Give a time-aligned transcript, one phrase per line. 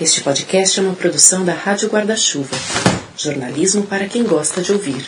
[0.00, 2.54] Este podcast é uma produção da Rádio Guarda-Chuva.
[3.16, 5.04] Jornalismo para quem gosta de ouvir.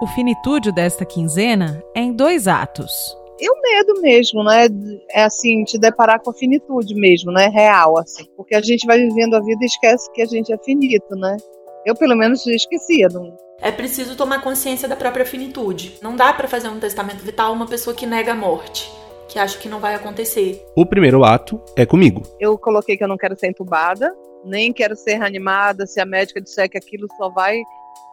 [0.00, 2.90] O finitude desta quinzena é em dois atos.
[3.38, 4.68] E o medo mesmo, né?
[5.10, 7.48] É assim, te deparar com a finitude mesmo, né?
[7.48, 8.24] Real, assim.
[8.34, 11.36] Porque a gente vai vivendo a vida e esquece que a gente é finito, né?
[11.84, 13.08] Eu, pelo menos, esquecia.
[13.08, 13.36] Não...
[13.60, 15.98] É preciso tomar consciência da própria finitude.
[16.02, 18.90] Não dá para fazer um testamento vital uma pessoa que nega a morte,
[19.28, 20.64] que acha que não vai acontecer.
[20.76, 22.22] O primeiro ato é comigo.
[22.38, 26.40] Eu coloquei que eu não quero ser entubada, nem quero ser reanimada se a médica
[26.40, 27.58] disser que aquilo só vai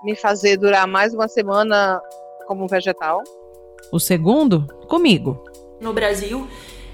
[0.04, 2.02] me fazer durar mais uma semana
[2.46, 3.22] como vegetal.
[3.92, 5.44] O segundo, comigo.
[5.80, 6.48] No Brasil,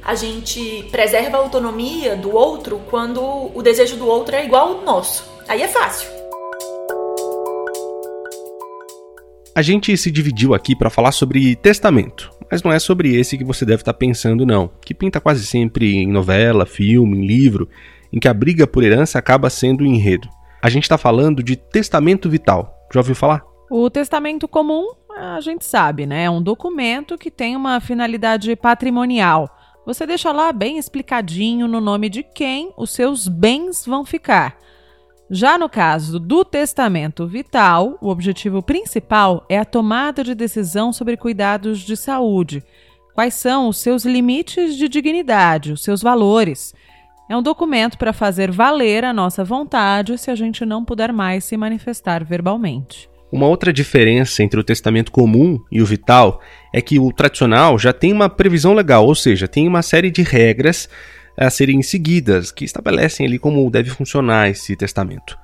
[0.04, 3.22] a gente preserva a autonomia do outro quando
[3.54, 5.24] o desejo do outro é igual ao nosso.
[5.48, 6.23] Aí é fácil.
[9.56, 13.44] A gente se dividiu aqui para falar sobre testamento, mas não é sobre esse que
[13.44, 14.68] você deve estar tá pensando, não.
[14.84, 17.70] Que pinta quase sempre em novela, filme, em livro,
[18.12, 20.28] em que a briga por herança acaba sendo enredo.
[20.60, 22.74] A gente está falando de testamento vital.
[22.92, 23.44] Já ouviu falar?
[23.70, 26.24] O testamento comum, a gente sabe, né?
[26.24, 29.48] É um documento que tem uma finalidade patrimonial.
[29.86, 34.58] Você deixa lá bem explicadinho no nome de quem os seus bens vão ficar.
[35.30, 41.16] Já no caso do testamento vital, o objetivo principal é a tomada de decisão sobre
[41.16, 42.64] cuidados de saúde.
[43.16, 46.74] Quais são os seus limites de dignidade, os seus valores?
[47.30, 51.46] É um documento para fazer valer a nossa vontade se a gente não puder mais
[51.46, 53.10] se manifestar verbalmente.
[53.32, 57.92] Uma outra diferença entre o testamento comum e o vital é que o tradicional já
[57.92, 60.88] tem uma previsão legal, ou seja, tem uma série de regras
[61.38, 65.38] a serem seguidas, que estabelecem ali como deve funcionar esse testamento.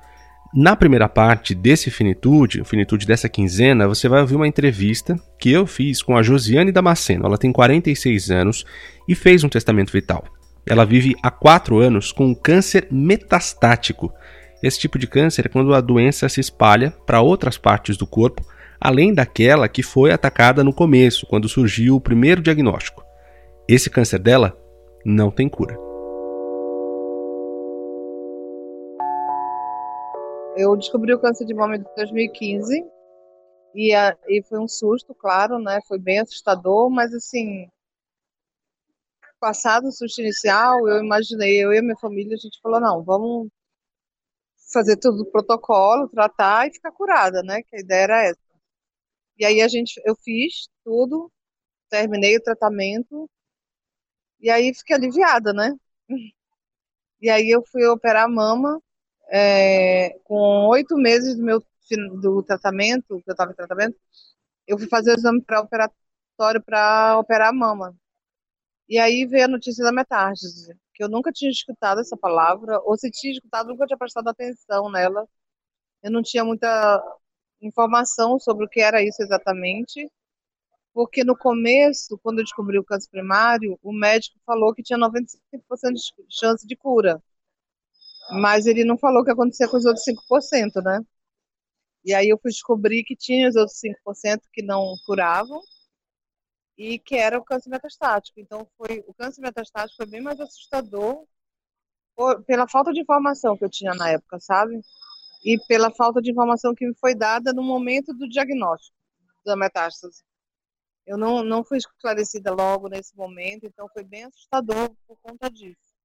[0.52, 5.64] Na primeira parte desse Finitude, Finitude dessa quinzena, você vai ouvir uma entrevista que eu
[5.64, 7.24] fiz com a Josiane Damasceno.
[7.24, 8.64] Ela tem 46 anos
[9.06, 10.24] e fez um testamento vital.
[10.66, 14.12] Ela vive há 4 anos com um câncer metastático.
[14.60, 18.44] Esse tipo de câncer é quando a doença se espalha para outras partes do corpo,
[18.80, 23.04] além daquela que foi atacada no começo, quando surgiu o primeiro diagnóstico.
[23.68, 24.58] Esse câncer dela
[25.04, 25.76] não tem cura.
[30.56, 32.84] Eu descobri o câncer de mama em 2015
[33.74, 35.80] e, a, e foi um susto, claro, né?
[35.86, 37.68] Foi bem assustador, mas assim,
[39.38, 43.02] passado o susto inicial, eu imaginei, eu e a minha família, a gente falou, não,
[43.02, 43.48] vamos
[44.72, 47.62] fazer tudo do protocolo, tratar e ficar curada, né?
[47.62, 48.40] Que a ideia era essa.
[49.38, 51.32] E aí a gente, eu fiz tudo,
[51.88, 53.28] terminei o tratamento
[54.40, 55.74] e aí fiquei aliviada, né?
[57.20, 58.80] E aí eu fui operar a mama
[59.30, 61.62] é, com oito meses do meu
[62.22, 63.96] do tratamento, que eu estava em tratamento,
[64.66, 67.96] eu fui fazer o exame pré-operatório para operar a mama.
[68.88, 72.96] E aí veio a notícia da metástase, que eu nunca tinha escutado essa palavra, ou
[72.98, 75.26] se tinha escutado, nunca tinha prestado atenção nela.
[76.02, 77.02] Eu não tinha muita
[77.62, 80.10] informação sobre o que era isso exatamente.
[80.92, 85.92] Porque no começo, quando eu descobri o câncer primário, o médico falou que tinha 95%
[85.94, 87.22] de chance de cura.
[88.32, 91.00] Mas ele não falou o que acontecia com os outros 5%, né?
[92.04, 95.60] E aí eu fui descobrir que tinha os outros 5% que não curavam
[96.78, 98.40] e que era o câncer metastático.
[98.40, 101.26] Então foi o câncer metastático foi bem mais assustador
[102.16, 104.80] por, pela falta de informação que eu tinha na época, sabe?
[105.44, 108.96] E pela falta de informação que me foi dada no momento do diagnóstico
[109.44, 110.22] da metástase.
[111.10, 115.96] Eu não, não fui esclarecida logo nesse momento, então foi bem assustador por conta disso.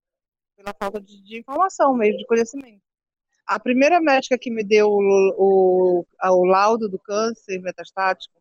[0.57, 2.81] Pela falta de, de informação mesmo, de conhecimento.
[3.45, 8.33] A primeira médica que me deu o, o, o laudo do câncer metastático,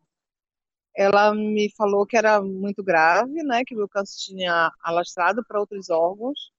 [0.95, 5.91] ela me falou que era muito grave, né, que o câncer tinha alastrado para outros
[5.91, 6.51] órgãos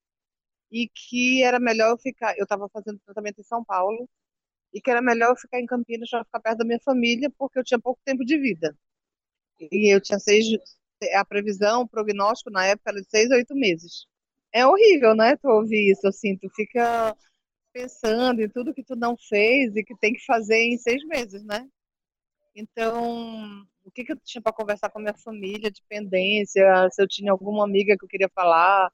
[0.70, 2.38] e que era melhor eu ficar.
[2.38, 4.08] Eu estava fazendo tratamento em São Paulo
[4.72, 7.58] e que era melhor eu ficar em Campinas para ficar perto da minha família porque
[7.58, 8.76] eu tinha pouco tempo de vida.
[9.60, 10.46] E eu tinha seis,
[11.14, 14.06] a previsão, o prognóstico na época era de seis oito meses.
[14.52, 15.36] É horrível, né?
[15.36, 17.16] Tu ouvir isso assim, tu fica
[17.72, 21.44] pensando em tudo que tu não fez e que tem que fazer em seis meses,
[21.44, 21.68] né?
[22.54, 27.08] Então, o que, que eu tinha para conversar com a minha família, dependência, se eu
[27.08, 28.90] tinha alguma amiga que eu queria falar.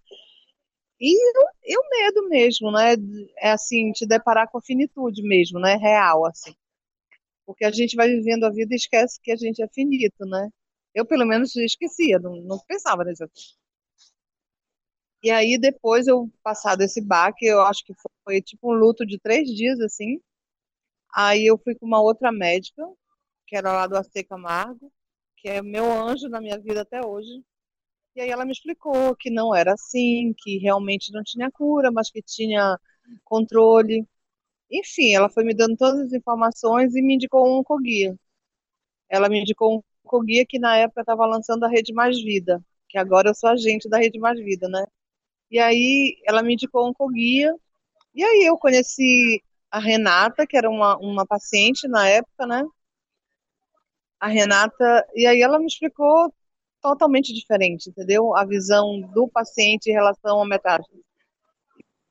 [1.00, 2.94] E o medo mesmo, né?
[3.38, 5.76] É assim, te deparar com a finitude mesmo, né?
[5.76, 6.54] Real, assim.
[7.46, 10.48] Porque a gente vai vivendo a vida e esquece que a gente é finito, né?
[10.94, 13.24] Eu, pelo menos, esquecia, não, não pensava nisso.
[15.22, 19.06] E aí, depois, eu passado esse baque, eu acho que foi, foi tipo um luto
[19.06, 20.20] de três dias, assim.
[21.14, 22.82] Aí eu fui com uma outra médica,
[23.46, 24.92] que era lá do AC Camargo,
[25.38, 27.44] que é meu anjo na minha vida até hoje.
[28.16, 32.10] E aí ela me explicou que não era assim, que realmente não tinha cura, mas
[32.10, 32.78] que tinha
[33.24, 34.06] controle.
[34.72, 38.16] Enfim, ela foi me dando todas as informações e me indicou um oncoguia.
[39.08, 42.98] Ela me indicou um oncoguia que na época estava lançando a Rede Mais Vida, que
[42.98, 44.84] agora eu sou agente da Rede Mais Vida, né?
[45.50, 47.54] E aí ela me indicou um oncoguia.
[48.14, 52.64] E aí eu conheci a Renata, que era uma, uma paciente na época, né?
[54.20, 56.32] A Renata, e aí ela me explicou
[56.80, 58.34] totalmente diferente, entendeu?
[58.36, 61.02] A visão do paciente em relação à metástase.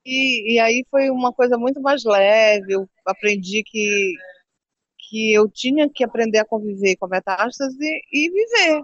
[0.05, 4.15] E, e aí foi uma coisa muito mais leve, eu aprendi que,
[4.99, 7.77] que eu tinha que aprender a conviver com a metástase
[8.11, 8.83] e, viver,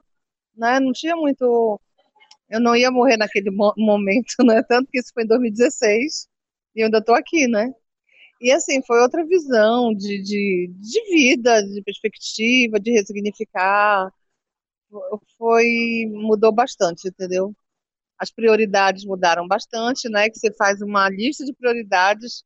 [0.55, 0.79] né?
[0.79, 1.79] Não tinha muito...
[2.49, 4.63] Eu não ia morrer naquele mo momento, né?
[4.63, 6.27] Tanto que isso foi em 2016
[6.75, 7.71] e eu ainda estou aqui, né?
[8.41, 14.11] E assim, foi outra visão de, de, de vida, de perspectiva, de ressignificar.
[15.37, 15.65] Foi,
[16.11, 17.53] mudou bastante, entendeu?
[18.19, 20.29] As prioridades mudaram bastante, né?
[20.29, 22.43] Que você faz uma lista de prioridades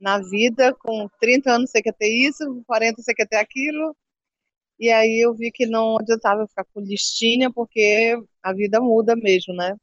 [0.00, 3.96] na vida, com 30 anos você quer ter isso, com 40 você quer ter aquilo.
[4.78, 9.54] E aí eu vi que não adiantava ficar com listinha, porque a vida muda mesmo,
[9.54, 9.76] né?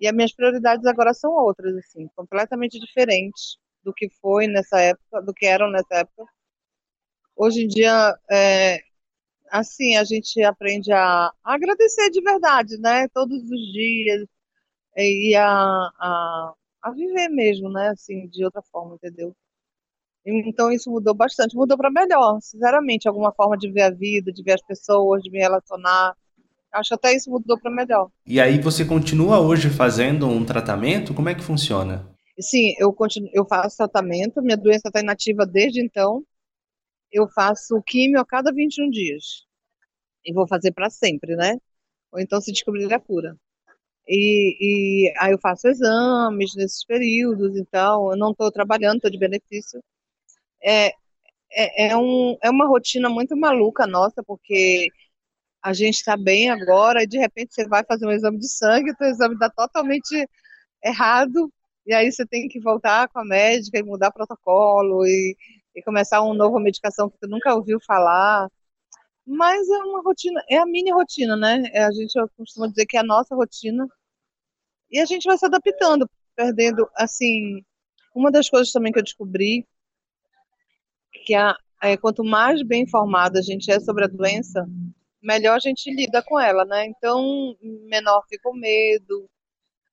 [0.00, 5.22] E as minhas prioridades agora são outras, assim, completamente diferentes do que foi nessa época,
[5.22, 6.24] do que eram nessa época.
[7.36, 8.80] Hoje em dia, é,
[9.50, 13.08] assim, a gente aprende a, a, agradecer de verdade, né?
[13.08, 14.26] Todos os dias
[15.02, 17.88] e a, a, a viver mesmo, né?
[17.88, 19.34] Assim, de outra forma, entendeu?
[20.26, 24.42] Então isso mudou bastante, mudou para melhor, sinceramente, alguma forma de ver a vida, de
[24.42, 26.14] ver as pessoas, de me relacionar.
[26.72, 28.10] Acho até isso mudou para melhor.
[28.26, 31.14] E aí você continua hoje fazendo um tratamento?
[31.14, 32.06] Como é que funciona?
[32.38, 36.22] Sim, eu, continuo, eu faço tratamento, minha doença está inativa desde então.
[37.10, 39.46] Eu faço químio a cada 21 dias.
[40.24, 41.56] E vou fazer para sempre, né?
[42.12, 43.34] Ou então se descobrir a cura.
[44.08, 49.18] E, e, aí eu faço exames nesses períodos, então eu não estou trabalhando, estou de
[49.18, 49.82] benefício.
[50.62, 50.88] É,
[51.52, 54.88] é, é, um, é uma rotina muito maluca nossa, porque
[55.62, 58.92] a gente está bem agora e de repente você vai fazer um exame de sangue,
[58.92, 60.28] o seu exame está totalmente
[60.84, 61.52] errado,
[61.86, 65.36] e aí você tem que voltar com a médica e mudar protocolo e,
[65.74, 68.48] e começar uma nova medicação que você nunca ouviu falar.
[69.26, 71.62] Mas é uma rotina, é a mini rotina, né?
[71.72, 73.86] É, a gente costuma dizer que é a nossa rotina.
[74.90, 77.62] E a gente vai se adaptando, perdendo, assim,
[78.14, 79.66] uma das coisas também que eu descobri
[81.24, 84.66] que a, é, quanto mais bem informada a gente é sobre a doença,
[85.22, 86.86] melhor a gente lida com ela, né?
[86.86, 87.56] Então,
[87.88, 89.28] menor fica o medo,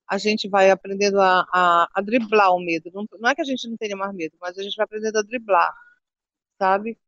[0.08, 2.90] a gente vai aprendendo a, a, a driblar o medo.
[2.94, 5.18] Não, não, é que a gente não tenha mais medo, mas a gente vai aprendendo
[5.18, 5.74] a driblar,
[6.58, 6.98] sabe?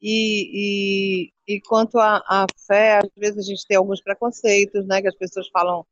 [0.00, 5.00] E, e, e quanto à fé, às vezes a gente tem alguns preconceitos, né?
[5.02, 5.86] Que as pessoas falam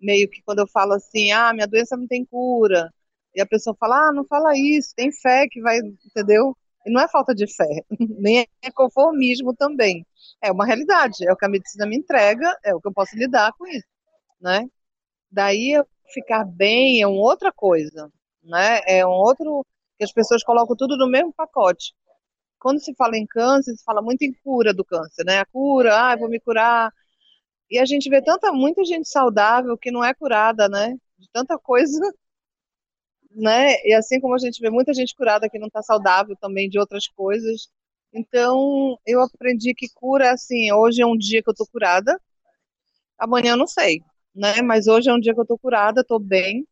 [0.00, 2.90] meio que quando eu falo assim, ah, minha doença não tem cura,
[3.34, 6.56] e a pessoa fala, ah, não fala isso, tem fé que vai, entendeu?
[6.86, 7.66] E não é falta de fé,
[8.18, 10.06] nem é conformismo também.
[10.42, 13.16] É uma realidade, é o que a medicina me entrega, é o que eu posso
[13.16, 13.86] lidar com isso,
[14.40, 14.66] né?
[15.30, 15.74] Daí
[16.12, 18.10] ficar bem é uma outra coisa,
[18.42, 18.80] né?
[18.86, 19.64] É um outro
[19.98, 21.94] que as pessoas colocam tudo no mesmo pacote.
[22.58, 25.40] Quando se fala em câncer, se fala muito em cura do câncer, né?
[25.40, 26.90] A cura, ah, vou me curar.
[27.74, 30.96] E a gente vê tanta muita gente saudável que não é curada, né?
[31.18, 32.00] De tanta coisa,
[33.30, 33.74] né?
[33.84, 36.78] E assim como a gente vê muita gente curada que não está saudável também de
[36.78, 37.68] outras coisas.
[38.12, 42.20] Então, eu aprendi que cura assim, hoje é um dia que eu tô curada,
[43.18, 44.00] amanhã eu não sei
[44.34, 44.60] né?
[44.62, 46.66] Mas hoje é um dia que eu tô curada, tô bem.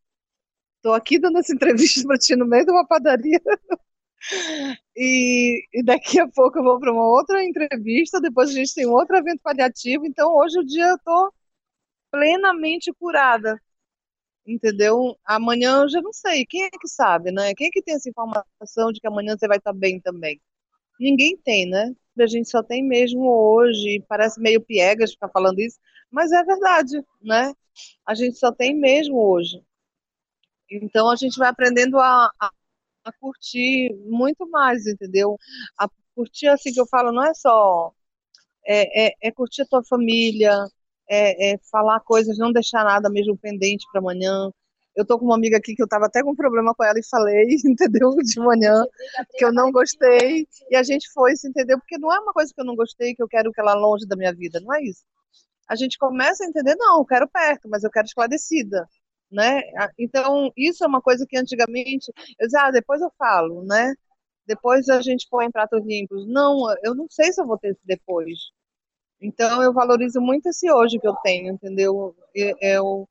[0.83, 3.41] Tô aqui dando essa entrevista para ti no meio de uma padaria.
[4.97, 8.87] E, e, daqui a pouco eu vou para uma outra entrevista, depois a gente tem
[8.87, 10.07] um outro evento paliativo.
[10.07, 11.33] Então hoje o dia eu tô
[12.11, 13.61] plenamente curada.
[14.47, 15.17] Entendeu?
[15.25, 16.45] Amanhã eu já não sei.
[16.47, 17.55] Quem é que sabe, né?
[17.55, 20.41] Quem é que tem essa informação de que amanhã você vai estar bem também?
[21.01, 21.95] Ninguém tem, né?
[22.21, 24.05] A gente só tem mesmo hoje.
[24.09, 25.79] Parece meio piegas ficar falando isso,
[26.11, 27.55] mas é verdade, né?
[28.07, 29.63] A gente só tem mesmo hoje.
[30.71, 32.51] Então a gente vai aprendendo a, a,
[33.05, 35.37] a curtir muito mais, entendeu?
[35.79, 37.93] A curtir assim que eu falo, não é só
[38.67, 40.57] é, é, é curtir a tua família,
[41.09, 44.51] é, é, falar coisas, não deixar nada mesmo pendente para amanhã.
[44.95, 46.99] Eu tô com uma amiga aqui que eu tava até com um problema com ela
[46.99, 48.11] e falei, entendeu?
[48.17, 48.85] De manhã,
[49.39, 50.47] que eu não gostei.
[50.71, 51.79] E a gente foi, entendeu?
[51.79, 54.07] Porque não é uma coisa que eu não gostei, que eu quero que ela longe
[54.07, 55.03] da minha vida, não é isso
[55.73, 58.87] a gente começa a entender, não, eu quero perto, mas eu quero esclarecida,
[59.33, 59.63] né?
[59.99, 63.95] Então, isso é uma coisa que antigamente, eu dizia, ah, depois eu falo, né?
[64.47, 66.27] depois a gente põe em pratos limpos.
[66.27, 68.39] Não, eu não sei se eu vou ter esse depois.
[69.21, 72.17] Então eu valorizo muito esse hoje que eu tenho, entendeu?
[72.35, 73.09] Eu,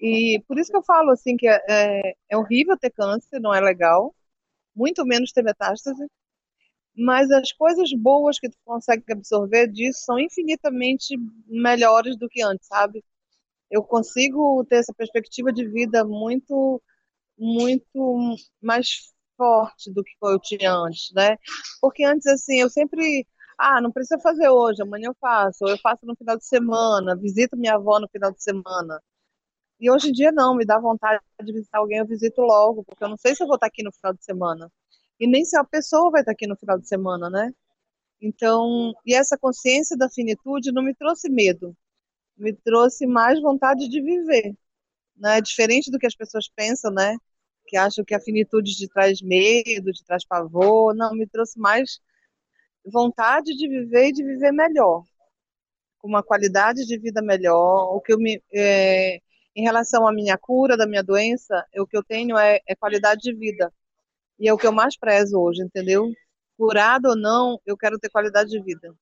[0.00, 3.54] e por isso que eu falo assim que é, é, é horrível ter câncer, não
[3.54, 4.14] é legal,
[4.74, 6.06] muito menos ter metástase,
[6.96, 11.16] mas as coisas boas que tu consegue absorver disso são infinitamente
[11.46, 13.04] melhores do que antes, sabe?
[13.74, 16.80] Eu consigo ter essa perspectiva de vida muito,
[17.38, 21.36] muito mais forte do que eu tinha antes, né?
[21.80, 23.26] Porque antes, assim, eu sempre
[23.58, 27.16] ah, não precisa fazer hoje, amanhã eu faço, ou eu faço no final de semana,
[27.16, 29.02] visito minha avó no final de semana.
[29.80, 33.04] E hoje em dia não, me dá vontade de visitar alguém, eu visito logo, porque
[33.04, 34.70] eu não sei se eu vou estar aqui no final de semana.
[35.20, 37.52] E nem se a pessoa vai estar aqui no final de semana, né?
[38.20, 41.76] Então, e essa consciência da finitude não me trouxe medo,
[42.36, 44.56] me trouxe mais vontade de viver,
[45.16, 45.40] né?
[45.40, 47.16] Diferente do que as pessoas pensam, né?
[47.66, 50.94] Que acham que a finitude te traz medo, te traz pavor.
[50.94, 52.00] Não, me trouxe mais
[52.86, 55.04] vontade de viver e de viver melhor,
[55.98, 57.94] com uma qualidade de vida melhor.
[57.94, 59.20] O que eu me, é,
[59.56, 63.22] em relação à minha cura da minha doença, o que eu tenho é, é qualidade
[63.22, 63.72] de vida.
[64.38, 66.10] E é o que eu mais prezo hoje, entendeu?
[66.58, 68.94] Curado ou não, eu quero ter qualidade de vida.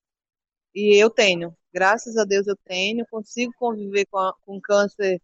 [0.74, 5.21] E eu tenho, graças a Deus eu tenho, consigo conviver com, a, com câncer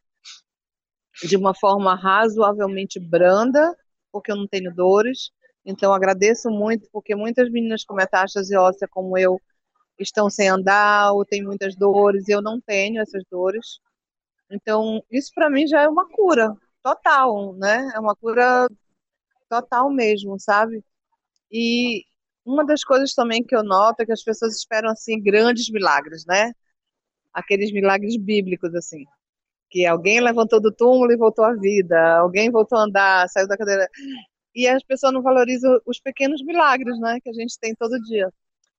[1.23, 3.77] de uma forma razoavelmente branda,
[4.13, 5.31] porque eu não tenho dores.
[5.65, 9.41] Então, agradeço muito, porque muitas meninas com metástase óssea, como eu,
[9.99, 13.81] estão sem andar ou têm muitas dores, e eu não tenho essas dores.
[14.51, 17.91] Então, isso para mim já é uma cura total, né?
[17.95, 18.69] É uma cura
[19.49, 20.83] total mesmo, sabe?
[21.51, 22.05] E
[22.49, 26.25] uma das coisas também que eu noto é que as pessoas esperam, assim, grandes milagres,
[26.27, 26.53] né?
[27.33, 29.05] Aqueles milagres bíblicos, assim.
[29.71, 33.57] Que alguém levantou do túmulo e voltou à vida, alguém voltou a andar, saiu da
[33.57, 33.89] cadeira
[34.55, 38.33] e as pessoas não valorizam os pequenos milagres, né, que a gente tem todo dia.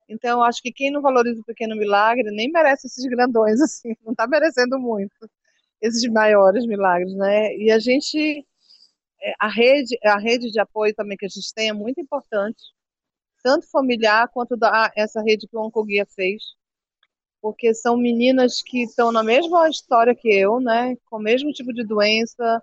[0.09, 4.11] Então, acho que quem não valoriza o pequeno milagre nem merece esses grandões, assim, não
[4.11, 5.29] está merecendo muito
[5.81, 7.55] esses maiores milagres, né?
[7.55, 8.45] E a gente,
[9.21, 12.61] é, a rede, a rede de apoio também que a gente tem é muito importante,
[13.43, 16.43] tanto familiar quanto da, essa rede que o Oncoguia fez,
[17.41, 20.95] porque são meninas que estão na mesma história que eu, né?
[21.09, 22.61] Com o mesmo tipo de doença,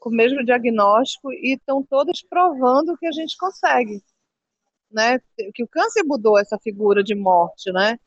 [0.00, 4.02] com o mesmo diagnóstico e estão todas provando que a gente consegue,
[4.90, 5.18] né?
[5.54, 7.98] Que o câncer mudou essa figura de morte, né?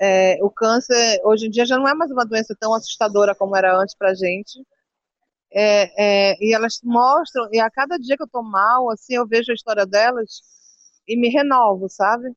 [0.00, 3.56] É, o câncer hoje em dia já não é mais uma doença tão assustadora como
[3.56, 4.64] era antes para a gente.
[5.54, 9.26] É, é, e elas mostram, e a cada dia que eu tô mal, assim, eu
[9.26, 10.42] vejo a história delas
[11.06, 12.32] e me renovo, sabe?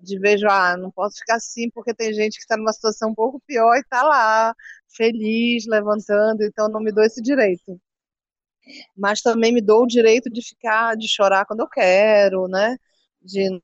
[0.00, 3.14] De vejo, ah, não posso ficar assim porque tem gente que está numa situação um
[3.14, 4.54] pouco pior e está lá,
[4.96, 7.80] feliz, levantando, então não me dou esse direito
[8.96, 12.76] mas também me dou o direito de ficar, de chorar quando eu quero, né?
[13.22, 13.60] De,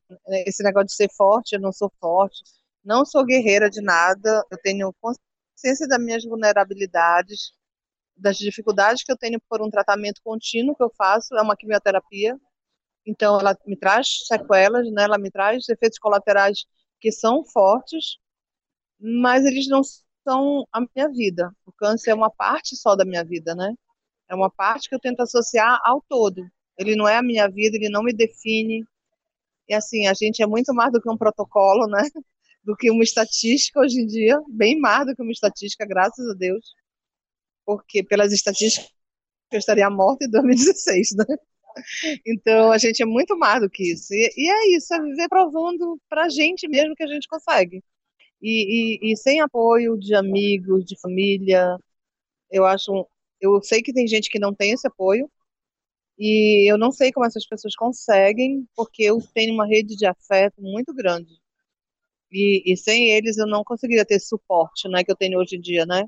[0.47, 2.43] esse negócio de ser forte, eu não sou forte,
[2.85, 7.53] não sou guerreira de nada, eu tenho consciência das minhas vulnerabilidades,
[8.17, 12.39] das dificuldades que eu tenho por um tratamento contínuo que eu faço, é uma quimioterapia,
[13.07, 15.05] então ela me traz sequelas, né?
[15.05, 16.67] Ela me traz efeitos colaterais
[17.01, 18.19] que são fortes,
[19.01, 19.83] mas eles não
[20.27, 21.53] são a minha vida.
[21.67, 23.75] O câncer é uma parte só da minha vida, né?
[24.29, 26.43] É uma parte que eu tento associar ao todo.
[26.79, 28.85] Ele não é a minha vida, ele não me define.
[29.69, 32.03] E assim, a gente é muito mais do que um protocolo, né?
[32.65, 36.35] Do que uma estatística hoje em dia, bem mais do que uma estatística, graças a
[36.35, 36.75] Deus.
[37.65, 38.91] Porque pelas estatísticas
[39.53, 41.25] eu estaria morta em 2016, né?
[42.27, 44.13] Então a gente é muito mais do que isso.
[44.15, 47.83] E, e é isso, é viver provando pra gente mesmo que a gente consegue.
[48.43, 51.79] E, e, e sem apoio de amigos, de família,
[52.51, 53.09] eu acho
[53.41, 55.31] eu sei que tem gente que não tem esse apoio
[56.19, 60.63] e eu não sei como essas pessoas conseguem, porque eu tenho uma rede de afeto
[60.63, 61.35] muito grande.
[62.33, 65.61] E, e sem eles eu não conseguiria ter suporte, né, que eu tenho hoje em
[65.61, 66.05] dia, né?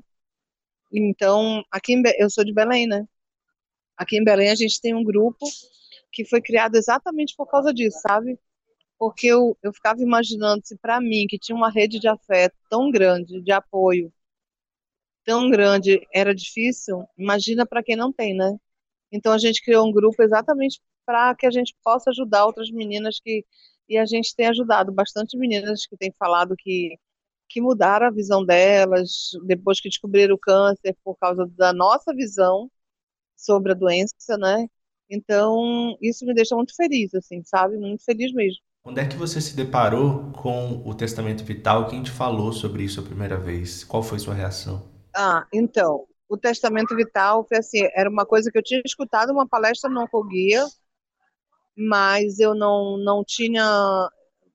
[0.93, 3.05] Então, aqui em, eu sou de Belém, né?
[3.99, 5.45] Aqui em Belém a gente tem um grupo
[6.09, 8.39] que foi criado exatamente por causa disso, sabe?
[8.97, 12.89] Porque eu, eu ficava imaginando se para mim, que tinha uma rede de afeto tão
[12.89, 14.09] grande, de apoio,
[15.25, 18.57] tão grande era difícil, imagina para quem não tem, né?
[19.11, 23.19] Então a gente criou um grupo exatamente para que a gente possa ajudar outras meninas
[23.21, 23.45] que
[23.89, 26.97] e a gente tem ajudado bastante meninas que têm falado que
[27.49, 32.71] que mudaram a visão delas depois que descobriram o câncer por causa da nossa visão
[33.39, 34.67] sobre a doença, né?
[35.09, 37.77] Então, isso me deixa muito feliz, assim, sabe?
[37.77, 38.59] Muito feliz mesmo.
[38.83, 41.87] Quando é que você se deparou com o testamento vital?
[41.87, 43.83] Quem te falou sobre isso a primeira vez?
[43.83, 44.87] Qual foi sua reação?
[45.15, 49.47] Ah, então, o testamento vital foi assim, era uma coisa que eu tinha escutado uma
[49.47, 50.65] palestra no Oncoguia,
[51.75, 53.63] mas eu não, não tinha.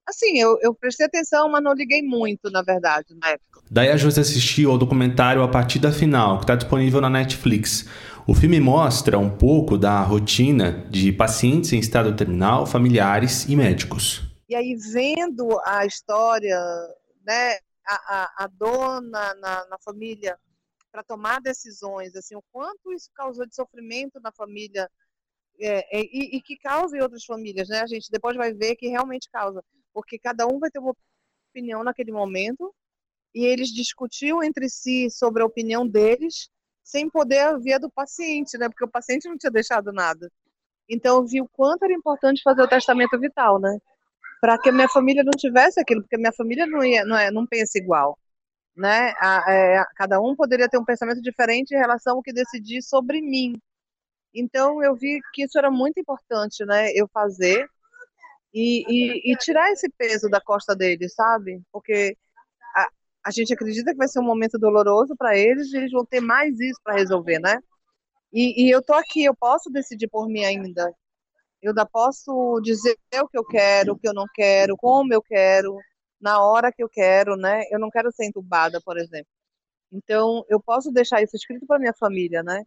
[0.06, 3.62] Assim, eu, eu prestei atenção, mas não liguei muito, na verdade, na época.
[3.70, 7.88] Daí a Josi assistiu ao documentário A Partida Final, que está disponível na Netflix.
[8.26, 14.22] O filme mostra um pouco da rotina de pacientes em estado terminal, familiares e médicos.
[14.48, 16.58] E aí, vendo a história,
[17.26, 20.38] né, a, a, a dona na, na família
[20.90, 24.88] para tomar decisões, assim, o quanto isso causou de sofrimento na família
[25.60, 27.82] é, é, e, e, que causa em outras famílias, né?
[27.82, 29.62] A gente depois vai ver que realmente causa,
[29.92, 30.94] porque cada um vai ter uma
[31.50, 32.74] opinião naquele momento
[33.34, 36.48] e eles discutiam entre si sobre a opinião deles
[36.84, 38.68] sem poder ouvir a do paciente, né?
[38.68, 40.30] Porque o paciente não tinha deixado nada.
[40.88, 43.78] Então eu vi o quanto era importante fazer o testamento vital, né?
[44.40, 47.46] Para que minha família não tivesse aquilo, porque minha família não ia, não, é, não
[47.46, 48.18] pensa igual
[48.76, 49.14] né?
[49.20, 53.20] A, é, cada um poderia ter um pensamento diferente em relação ao que decidir sobre
[53.20, 53.54] mim.
[54.34, 56.90] Então eu vi que isso era muito importante, né?
[56.94, 57.68] Eu fazer
[58.52, 61.62] e, e, e tirar esse peso da costa deles, sabe?
[61.72, 62.16] Porque
[63.24, 66.20] a, gente acredita que vai ser um momento doloroso para eles e eles vão ter
[66.20, 67.58] mais isso para resolver, né?
[68.32, 70.92] E, e eu tô aqui, eu posso decidir por mim ainda.
[71.62, 75.22] Eu ainda posso dizer o que eu quero, o que eu não quero, como eu
[75.22, 75.76] quero,
[76.20, 77.64] na hora que eu quero, né?
[77.70, 79.30] Eu não quero ser entubada, por exemplo.
[79.92, 82.64] Então, eu posso deixar isso escrito para minha família, né?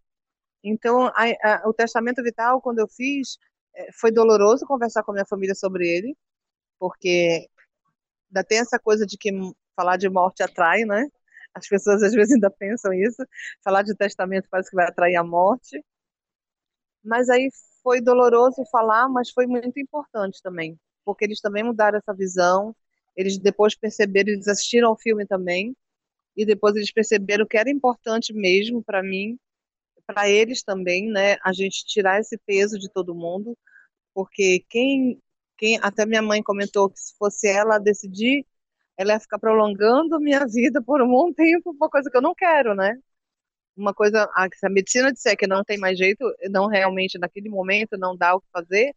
[0.64, 3.38] Então, a, a, o testamento vital, quando eu fiz,
[3.74, 6.16] é, foi doloroso conversar com a minha família sobre ele,
[6.78, 7.48] porque
[8.30, 9.30] ainda tem essa coisa de que
[9.78, 11.06] falar de morte atrai, né?
[11.54, 13.24] As pessoas às vezes ainda pensam isso.
[13.64, 15.82] Falar de testamento parece que vai atrair a morte.
[17.04, 17.48] Mas aí
[17.82, 22.74] foi doloroso falar, mas foi muito importante também, porque eles também mudaram essa visão
[23.18, 25.76] eles depois perceberam, eles assistiram ao filme também,
[26.36, 29.38] e depois eles perceberam que era importante mesmo para mim,
[30.06, 33.58] para eles também, né, a gente tirar esse peso de todo mundo,
[34.14, 35.20] porque quem,
[35.58, 38.46] quem até minha mãe comentou que se fosse ela decidir,
[38.98, 42.34] ela ia ficar prolongando minha vida por um bom tempo, uma coisa que eu não
[42.36, 42.96] quero, né?
[43.76, 47.96] Uma coisa, se a medicina disser que não tem mais jeito, não realmente naquele momento
[47.98, 48.94] não dá o que fazer,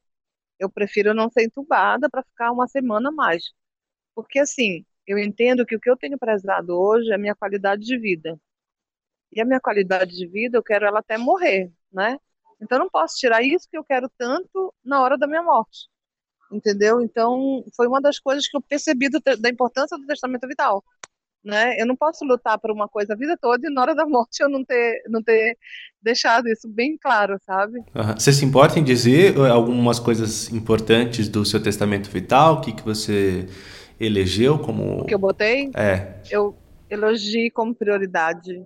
[0.60, 3.44] eu prefiro não ser entubada para ficar uma semana mais.
[4.16, 7.84] Porque, assim, eu entendo que o que eu tenho prezado hoje é a minha qualidade
[7.86, 8.40] de vida.
[9.32, 12.18] E a minha qualidade de vida, eu quero ela até morrer, né?
[12.62, 15.90] Então, eu não posso tirar isso que eu quero tanto na hora da minha morte.
[16.52, 17.02] Entendeu?
[17.02, 20.84] Então, foi uma das coisas que eu percebi do, da importância do testamento vital.
[21.44, 21.82] Né?
[21.82, 24.44] Eu não posso lutar por uma coisa a vida toda e na hora da morte
[24.44, 25.58] eu não ter, não ter
[26.00, 27.80] deixado isso bem claro, sabe?
[27.80, 28.14] Uhum.
[28.16, 32.56] Você se importa em dizer eh, algumas coisas importantes do seu testamento vital?
[32.56, 33.48] O que, que você
[34.00, 35.02] elegeu como.
[35.02, 35.72] O que eu botei?
[35.76, 36.14] É.
[36.30, 36.56] Eu
[36.90, 38.64] elogiei como prioridade.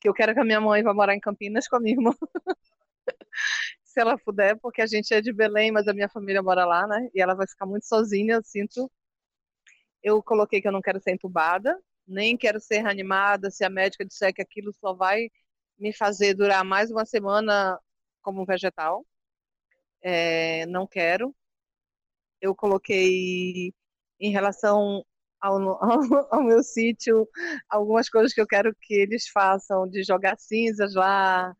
[0.00, 2.12] Que eu quero que a minha mãe vá morar em Campinas com a minha irmã.
[3.94, 6.84] Se ela puder, porque a gente é de Belém, mas a minha família mora lá,
[6.84, 7.08] né?
[7.14, 8.90] E ela vai ficar muito sozinha, eu sinto.
[10.02, 13.50] Eu coloquei que eu não quero ser entubada, nem quero ser reanimada.
[13.52, 15.30] Se a médica disser que aquilo só vai
[15.78, 17.78] me fazer durar mais uma semana
[18.22, 19.06] como vegetal,
[20.02, 21.34] é, não quero.
[22.40, 23.72] Eu coloquei
[24.20, 25.04] em relação
[25.40, 27.28] ao, ao, ao, meu sítio,
[27.68, 31.54] algumas coisas que eu quero que eles façam, de jogar cinzas lá,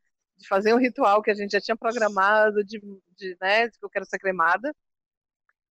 [0.45, 2.79] de fazer um ritual que a gente já tinha programado, de,
[3.17, 4.73] de né, que eu quero ser cremada.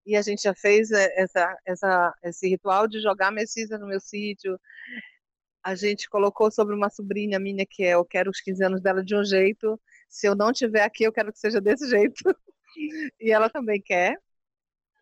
[0.04, 4.00] E a gente já fez é, essa, essa, esse ritual de jogar cinzas no meu
[4.00, 4.60] sítio.
[5.62, 9.02] A gente colocou sobre uma sobrinha minha que é, eu quero os 15 anos dela
[9.02, 9.80] de um jeito.
[10.08, 12.22] Se eu não tiver aqui, eu quero que seja desse jeito.
[13.20, 14.18] e ela também quer.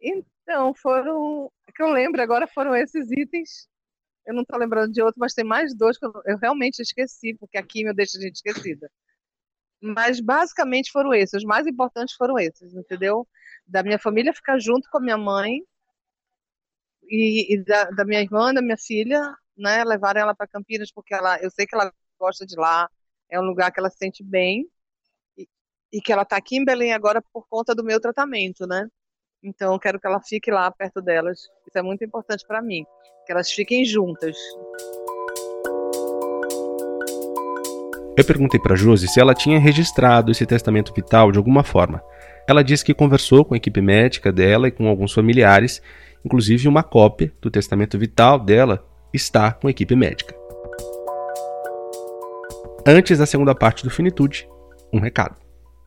[0.01, 1.51] Então, foram.
[1.75, 3.69] que eu lembro agora foram esses itens.
[4.27, 7.35] Eu não estou lembrando de outro, mas tem mais dois que eu, eu realmente esqueci,
[7.35, 8.89] porque a química deixa a gente esquecida.
[9.83, 11.35] Mas basicamente foram esses.
[11.35, 13.27] Os mais importantes foram esses, entendeu?
[13.67, 15.61] Da minha família ficar junto com a minha mãe
[17.03, 19.21] e, e da, da, minha irmã, da minha filha,
[19.57, 19.83] né?
[19.85, 22.89] Levarem ela para Campinas, porque ela, eu sei que ela gosta de lá,
[23.29, 24.69] é um lugar que ela se sente bem
[25.37, 25.49] e,
[25.93, 28.89] e que ela está aqui em Belém agora por conta do meu tratamento, né?
[29.43, 31.41] Então, eu quero que ela fique lá perto delas.
[31.67, 32.85] Isso é muito importante para mim,
[33.27, 34.37] que elas fiquem juntas.
[38.15, 42.03] Eu perguntei para Josi se ela tinha registrado esse testamento vital de alguma forma.
[42.47, 45.81] Ela disse que conversou com a equipe médica dela e com alguns familiares,
[46.23, 50.35] inclusive uma cópia do testamento vital dela está com a equipe médica.
[52.87, 54.47] Antes da segunda parte do Finitude,
[54.93, 55.37] um recado.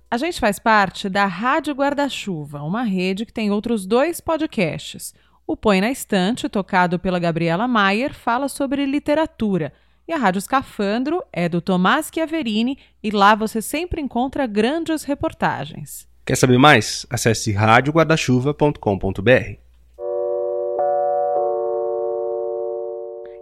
[0.10, 5.14] A gente faz parte da Rádio Guarda-Chuva, uma rede que tem outros dois podcasts.
[5.46, 9.72] O Põe na Estante, tocado pela Gabriela Maier, fala sobre literatura.
[10.08, 16.08] E a Rádio Escafandro é do Tomás Chiaverini e lá você sempre encontra grandes reportagens.
[16.26, 17.06] Quer saber mais?
[17.10, 19.65] Acesse radioguardachuva.com.br.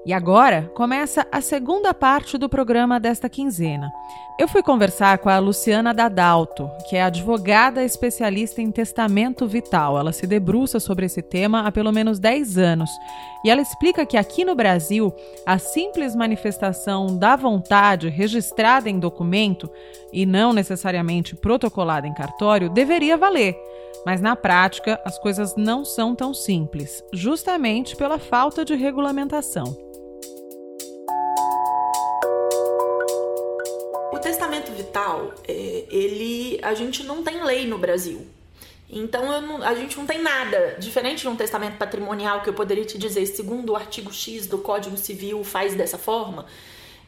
[0.05, 3.89] E agora começa a segunda parte do programa desta quinzena.
[4.37, 9.97] Eu fui conversar com a Luciana Dadalto, que é advogada especialista em testamento vital.
[9.97, 12.89] Ela se debruça sobre esse tema há pelo menos 10 anos.
[13.45, 15.13] E ela explica que aqui no Brasil,
[15.45, 19.69] a simples manifestação da vontade registrada em documento
[20.11, 23.55] e não necessariamente protocolada em cartório deveria valer.
[24.05, 29.92] Mas na prática, as coisas não são tão simples, justamente pela falta de regulamentação.
[34.93, 38.27] Vital, é, ele, a gente não tem lei no Brasil.
[38.87, 42.85] Então não, a gente não tem nada diferente de um testamento patrimonial que eu poderia
[42.85, 46.45] te dizer, segundo o artigo X do Código Civil faz dessa forma.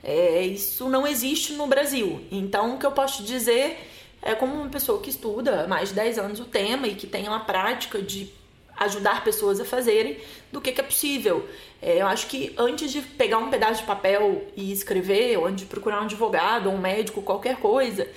[0.04, 2.26] É, isso não existe no Brasil.
[2.32, 3.78] Então o que eu posso te dizer
[4.20, 7.06] é como uma pessoa que estuda há mais de 10 anos o tema e que
[7.06, 8.34] tem uma prática de
[8.78, 10.18] ajudar pessoas a fazerem
[10.52, 11.48] do que, que é possível.
[11.82, 15.62] É, eu acho que antes de pegar um pedaço de papel e escrever, ou antes
[15.62, 18.08] de procurar um advogado um médico, qualquer coisa,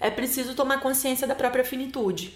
[0.00, 2.32] é preciso tomar consciência da própria finitude.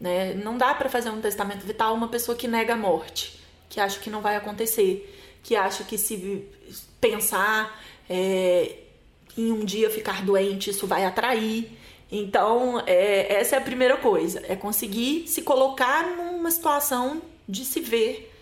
[0.00, 0.34] Né?
[0.34, 3.98] Não dá para fazer um testamento vital uma pessoa que nega a morte, que acha
[3.98, 6.44] que não vai acontecer, que acha que se
[7.00, 8.76] pensar é,
[9.36, 11.77] em um dia ficar doente, isso vai atrair.
[12.10, 17.80] Então, é, essa é a primeira coisa, é conseguir se colocar numa situação de se
[17.80, 18.32] ver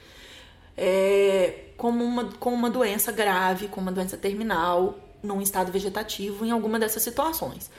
[0.76, 6.50] é, como uma, com uma doença grave, com uma doença terminal, num estado vegetativo, em
[6.50, 7.70] alguma dessas situações.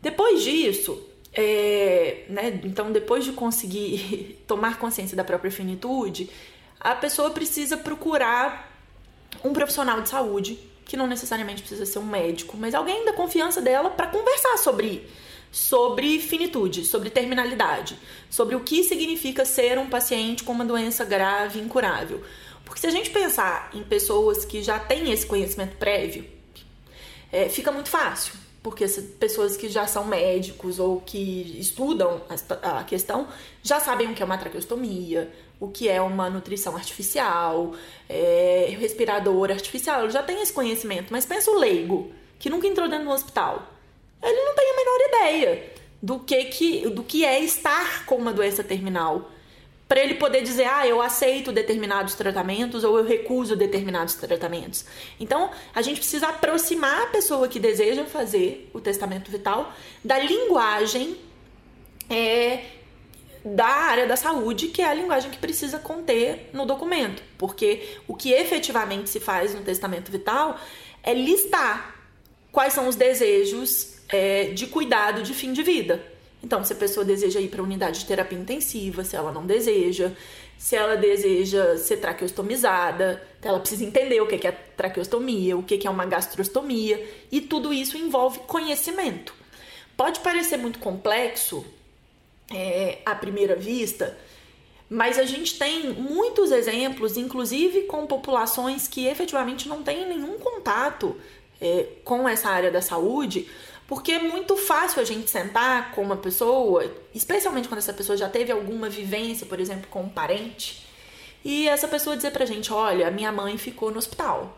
[0.00, 6.30] Depois disso, é, né, então depois de conseguir tomar consciência da própria finitude,
[6.78, 8.70] a pessoa precisa procurar
[9.44, 10.58] um profissional de saúde
[10.92, 15.08] que não necessariamente precisa ser um médico, mas alguém da confiança dela para conversar sobre
[15.50, 21.58] sobre finitude, sobre terminalidade, sobre o que significa ser um paciente com uma doença grave
[21.58, 22.22] e incurável.
[22.62, 26.26] Porque se a gente pensar em pessoas que já têm esse conhecimento prévio,
[27.32, 28.34] é, fica muito fácil.
[28.62, 28.86] Porque
[29.18, 32.20] pessoas que já são médicos ou que estudam
[32.62, 33.28] a questão
[33.62, 37.72] já sabem o que é uma traqueostomia, o que é uma nutrição artificial,
[38.08, 41.12] é, respirador artificial, ele já tem esse conhecimento.
[41.12, 43.62] Mas pensa o leigo, que nunca entrou dentro do hospital.
[44.20, 45.72] Ele não tem a menor ideia
[46.02, 49.30] do que, que, do que é estar com uma doença terminal.
[49.86, 54.84] Para ele poder dizer, ah, eu aceito determinados tratamentos ou eu recuso determinados tratamentos.
[55.20, 59.72] Então, a gente precisa aproximar a pessoa que deseja fazer o testamento vital
[60.02, 61.16] da linguagem
[62.10, 62.64] é,
[63.44, 67.22] da área da saúde, que é a linguagem que precisa conter no documento.
[67.36, 70.58] Porque o que efetivamente se faz no testamento vital
[71.02, 71.96] é listar
[72.52, 76.04] quais são os desejos é, de cuidado de fim de vida.
[76.42, 80.12] Então, se a pessoa deseja ir para unidade de terapia intensiva, se ela não deseja,
[80.58, 85.90] se ela deseja ser traqueostomizada, ela precisa entender o que é traqueostomia, o que é
[85.90, 89.34] uma gastrostomia, e tudo isso envolve conhecimento.
[89.96, 91.64] Pode parecer muito complexo,
[92.52, 94.16] é, à primeira vista,
[94.88, 101.16] mas a gente tem muitos exemplos, inclusive com populações que efetivamente não têm nenhum contato
[101.60, 103.48] é, com essa área da saúde,
[103.86, 106.84] porque é muito fácil a gente sentar com uma pessoa,
[107.14, 110.86] especialmente quando essa pessoa já teve alguma vivência, por exemplo, com um parente,
[111.44, 114.56] e essa pessoa dizer pra gente: olha, minha mãe ficou no hospital,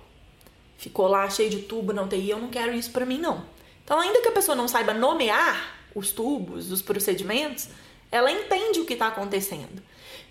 [0.76, 3.44] ficou lá cheio de tubo na UTI, eu não quero isso pra mim, não.
[3.84, 7.68] Então, ainda que a pessoa não saiba nomear os tubos, os procedimentos,
[8.10, 9.82] ela entende o que está acontecendo.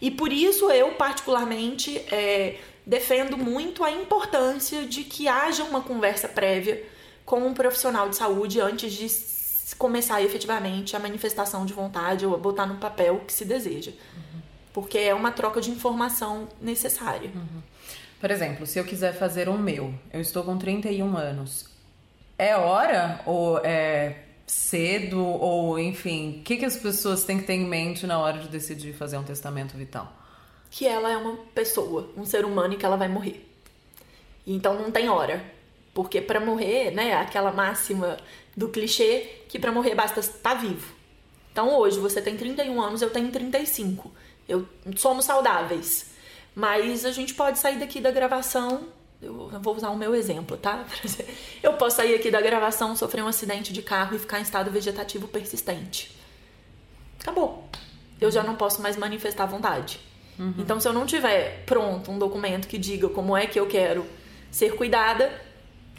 [0.02, 6.28] E por isso eu, particularmente, é, defendo muito a importância de que haja uma conversa
[6.28, 6.84] prévia
[7.26, 12.66] com um profissional de saúde antes de começar efetivamente a manifestação de vontade ou botar
[12.66, 13.92] no papel o que se deseja.
[13.92, 14.42] Uhum.
[14.74, 17.32] Porque é uma troca de informação necessária.
[17.34, 17.62] Uhum.
[18.20, 21.70] Por exemplo, se eu quiser fazer um meu, eu estou com 31 anos.
[22.38, 24.16] É hora ou é
[24.54, 28.40] cedo ou enfim, o que, que as pessoas têm que ter em mente na hora
[28.40, 30.12] de decidir fazer um testamento vital?
[30.70, 33.48] Que ela é uma pessoa, um ser humano e que ela vai morrer.
[34.46, 35.44] Então não tem hora.
[35.94, 38.18] Porque para morrer, né, aquela máxima
[38.58, 40.94] do clichê que para morrer basta estar vivo.
[41.52, 44.12] Então hoje você tem 31 anos, eu tenho 35.
[44.48, 46.12] Eu somos saudáveis.
[46.56, 48.88] Mas a gente pode sair daqui da gravação
[49.24, 50.86] eu vou usar o meu exemplo, tá?
[51.64, 54.70] Eu posso sair aqui da gravação, sofrer um acidente de carro e ficar em estado
[54.70, 56.16] vegetativo persistente.
[57.20, 57.70] Acabou.
[58.20, 60.00] Eu já não posso mais manifestar vontade.
[60.38, 60.54] Uhum.
[60.58, 64.06] Então, se eu não tiver pronto um documento que diga como é que eu quero
[64.52, 65.32] ser cuidada,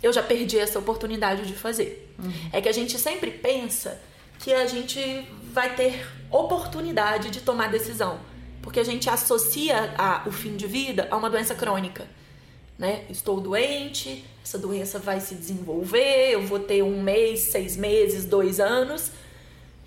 [0.02, 2.14] eu já perdi essa oportunidade de fazer.
[2.18, 2.32] Uhum.
[2.52, 4.00] É que a gente sempre pensa
[4.38, 8.18] que a gente vai ter oportunidade de tomar decisão.
[8.60, 12.06] Porque a gente associa a, o fim de vida a uma doença crônica.
[12.78, 13.04] Né?
[13.08, 18.58] Estou doente, essa doença vai se desenvolver, eu vou ter um mês, seis meses, dois
[18.58, 19.12] anos,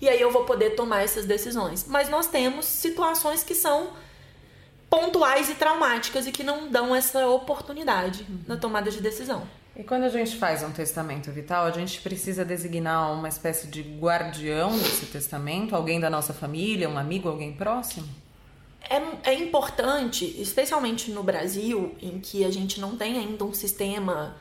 [0.00, 1.84] e aí eu vou poder tomar essas decisões.
[1.86, 3.90] Mas nós temos situações que são
[4.88, 9.46] pontuais e traumáticas e que não dão essa oportunidade na tomada de decisão.
[9.76, 13.82] E quando a gente faz um testamento vital, a gente precisa designar uma espécie de
[13.82, 18.08] guardião desse testamento, alguém da nossa família, um amigo, alguém próximo?
[18.80, 24.36] É, é importante, especialmente no Brasil, em que a gente não tem ainda um sistema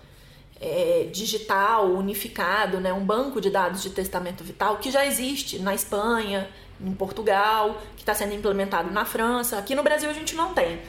[0.60, 5.76] é, digital unificado, né, um banco de dados de testamento vital que já existe na
[5.76, 9.58] Espanha, em Portugal, que está sendo implementado na França.
[9.58, 10.80] Aqui no Brasil a gente não tem.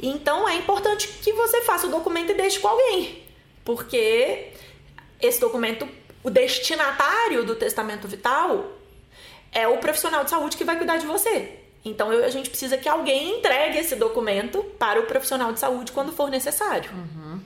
[0.00, 3.22] Então é importante que você faça o documento e deixe com alguém,
[3.64, 4.52] porque
[5.20, 5.88] esse documento,
[6.22, 8.72] o destinatário do testamento vital
[9.50, 11.57] é o profissional de saúde que vai cuidar de você.
[11.84, 15.92] Então eu, a gente precisa que alguém entregue esse documento para o profissional de saúde
[15.92, 16.90] quando for necessário.
[16.92, 17.40] Uhum.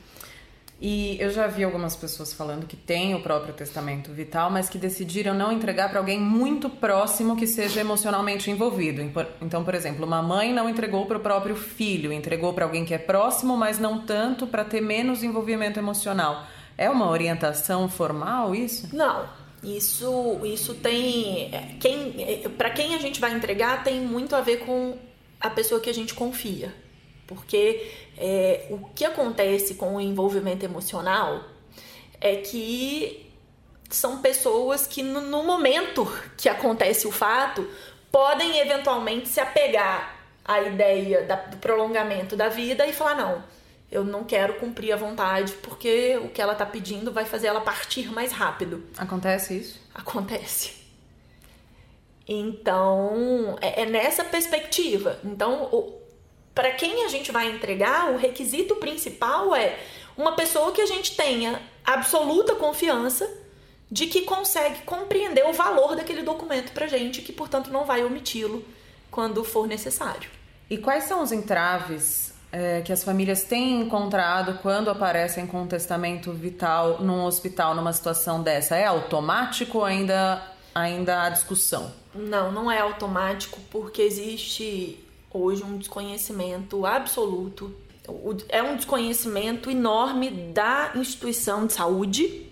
[0.85, 4.77] E eu já vi algumas pessoas falando que têm o próprio testamento vital, mas que
[4.77, 9.01] decidiram não entregar para alguém muito próximo que seja emocionalmente envolvido.
[9.41, 12.93] Então, por exemplo, uma mãe não entregou para o próprio filho, entregou para alguém que
[12.93, 16.45] é próximo, mas não tanto para ter menos envolvimento emocional.
[16.77, 18.89] É uma orientação formal isso?
[18.93, 19.29] Não.
[19.63, 22.13] Isso, isso tem quem
[22.59, 24.99] para quem a gente vai entregar tem muito a ver com
[25.41, 26.75] a pessoa que a gente confia.
[27.27, 31.45] Porque é, o que acontece com o envolvimento emocional
[32.21, 33.31] é que
[33.89, 37.69] são pessoas que no, no momento que acontece o fato
[38.11, 43.43] podem eventualmente se apegar à ideia da, do prolongamento da vida e falar não,
[43.93, 47.61] eu não quero cumprir a vontade porque o que ela está pedindo vai fazer ela
[47.61, 48.83] partir mais rápido.
[48.97, 49.81] Acontece isso?
[49.95, 50.73] Acontece.
[52.27, 55.21] Então, é, é nessa perspectiva.
[55.23, 55.95] Então,
[56.55, 59.79] para quem a gente vai entregar, o requisito principal é
[60.17, 63.29] uma pessoa que a gente tenha absoluta confiança
[63.91, 68.65] de que consegue compreender o valor daquele documento para gente, que portanto não vai omiti-lo
[69.11, 70.31] quando for necessário.
[70.71, 75.67] E quais são os entraves é, que as famílias têm encontrado quando aparecem com um
[75.67, 78.77] testamento vital num hospital numa situação dessa?
[78.77, 80.43] É automático ou ainda,
[80.75, 81.91] ainda há discussão?
[82.15, 87.75] Não, não é automático porque existe hoje um desconhecimento absoluto.
[88.49, 92.52] É um desconhecimento enorme da instituição de saúde.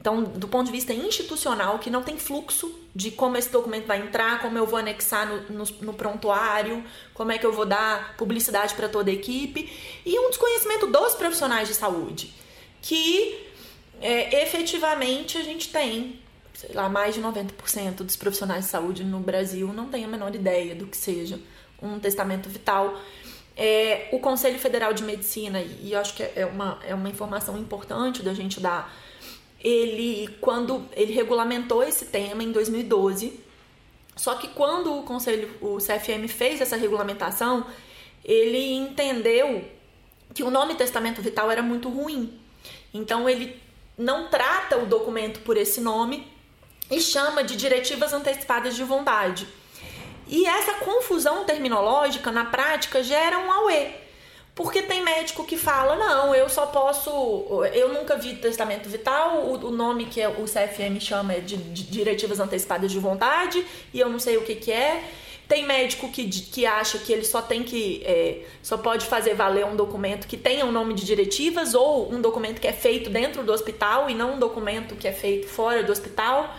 [0.00, 4.00] Então, do ponto de vista institucional, que não tem fluxo de como esse documento vai
[4.00, 6.82] entrar, como eu vou anexar no, no, no prontuário,
[7.12, 9.70] como é que eu vou dar publicidade para toda a equipe,
[10.06, 12.32] e um desconhecimento dos profissionais de saúde,
[12.80, 13.46] que
[14.00, 16.18] é, efetivamente a gente tem,
[16.54, 20.34] sei lá, mais de 90% dos profissionais de saúde no Brasil não tem a menor
[20.34, 21.38] ideia do que seja
[21.82, 22.98] um testamento vital.
[23.54, 27.58] É, o Conselho Federal de Medicina, e eu acho que é uma, é uma informação
[27.58, 28.90] importante da gente dar,
[29.62, 33.38] ele, quando ele regulamentou esse tema em 2012,
[34.16, 37.66] só que quando o Conselho, o CFM fez essa regulamentação,
[38.24, 39.64] ele entendeu
[40.34, 42.38] que o nome testamento vital era muito ruim.
[42.92, 43.60] Então ele
[43.96, 46.26] não trata o documento por esse nome
[46.90, 49.46] e chama de diretivas antecipadas de vontade.
[50.26, 53.90] E essa confusão terminológica na prática gera um auê.
[54.62, 57.10] Porque tem médico que fala, não, eu só posso.
[57.72, 61.56] Eu nunca vi testamento vital, o, o nome que é o CFM chama é de,
[61.56, 65.02] de, diretivas antecipadas de vontade, e eu não sei o que, que é.
[65.48, 68.02] Tem médico que, que acha que ele só tem que.
[68.04, 72.20] É, só pode fazer valer um documento que tenha um nome de diretivas, ou um
[72.20, 75.82] documento que é feito dentro do hospital e não um documento que é feito fora
[75.82, 76.54] do hospital.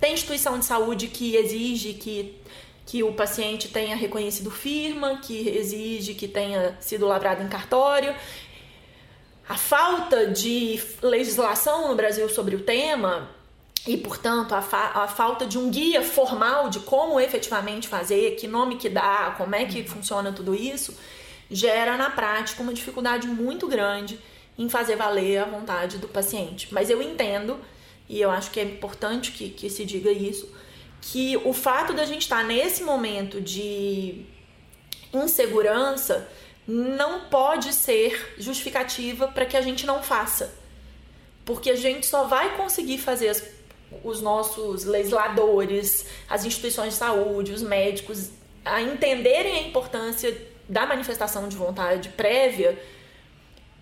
[0.00, 2.36] Tem instituição de saúde que exige que
[2.86, 8.14] que o paciente tenha reconhecido firma, que exige que tenha sido lavrado em cartório.
[9.48, 13.28] A falta de legislação no Brasil sobre o tema
[13.86, 18.46] e, portanto, a, fa a, falta de um guia formal de como efetivamente fazer, que
[18.46, 20.96] nome que dá, como é que funciona tudo isso,
[21.50, 24.18] gera na prática uma dificuldade muito grande
[24.56, 26.68] em fazer valer a vontade do paciente.
[26.72, 27.58] Mas eu entendo,
[28.08, 30.48] e eu acho que é importante que, que se diga isso,
[31.06, 34.24] que o fato da gente estar nesse momento de
[35.12, 36.26] insegurança
[36.66, 40.54] não pode ser justificativa para que a gente não faça.
[41.44, 43.44] Porque a gente só vai conseguir fazer as,
[44.02, 48.30] os nossos legisladores, as instituições de saúde, os médicos
[48.64, 50.34] a entenderem a importância
[50.66, 52.78] da manifestação de vontade prévia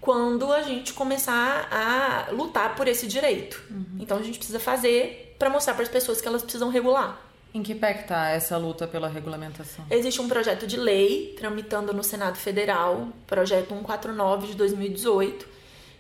[0.03, 3.63] quando a gente começar a lutar por esse direito.
[3.71, 3.99] Uhum.
[4.01, 7.25] Então a gente precisa fazer para mostrar para as pessoas que elas precisam regular.
[7.55, 9.85] Em que pé está essa luta pela regulamentação?
[9.89, 15.47] Existe um projeto de lei tramitando no Senado Federal, projeto 149 de 2018,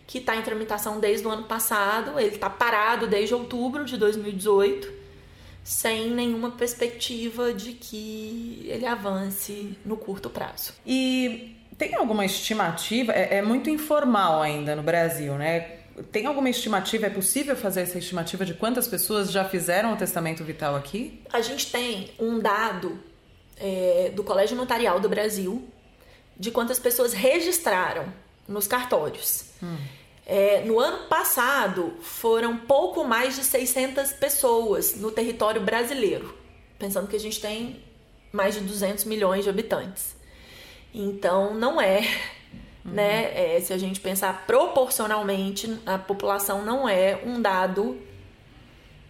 [0.04, 2.18] que está em tramitação desde o ano passado.
[2.18, 4.92] Ele está parado desde outubro de 2018,
[5.62, 10.72] sem nenhuma perspectiva de que ele avance no curto prazo.
[10.84, 13.12] E tem alguma estimativa?
[13.12, 15.78] É, é muito informal ainda no Brasil, né?
[16.12, 17.06] Tem alguma estimativa?
[17.06, 21.20] É possível fazer essa estimativa de quantas pessoas já fizeram o testamento vital aqui?
[21.32, 23.00] A gente tem um dado
[23.58, 25.68] é, do Colégio Notarial do Brasil
[26.36, 28.06] de quantas pessoas registraram
[28.46, 29.46] nos cartórios.
[29.60, 29.76] Hum.
[30.24, 36.32] É, no ano passado, foram pouco mais de 600 pessoas no território brasileiro,
[36.78, 37.82] pensando que a gente tem
[38.30, 40.21] mais de 200 milhões de habitantes.
[40.94, 42.00] Então, não é,
[42.84, 42.92] uhum.
[42.92, 43.56] né?
[43.56, 48.00] É, se a gente pensar proporcionalmente, a população não é um dado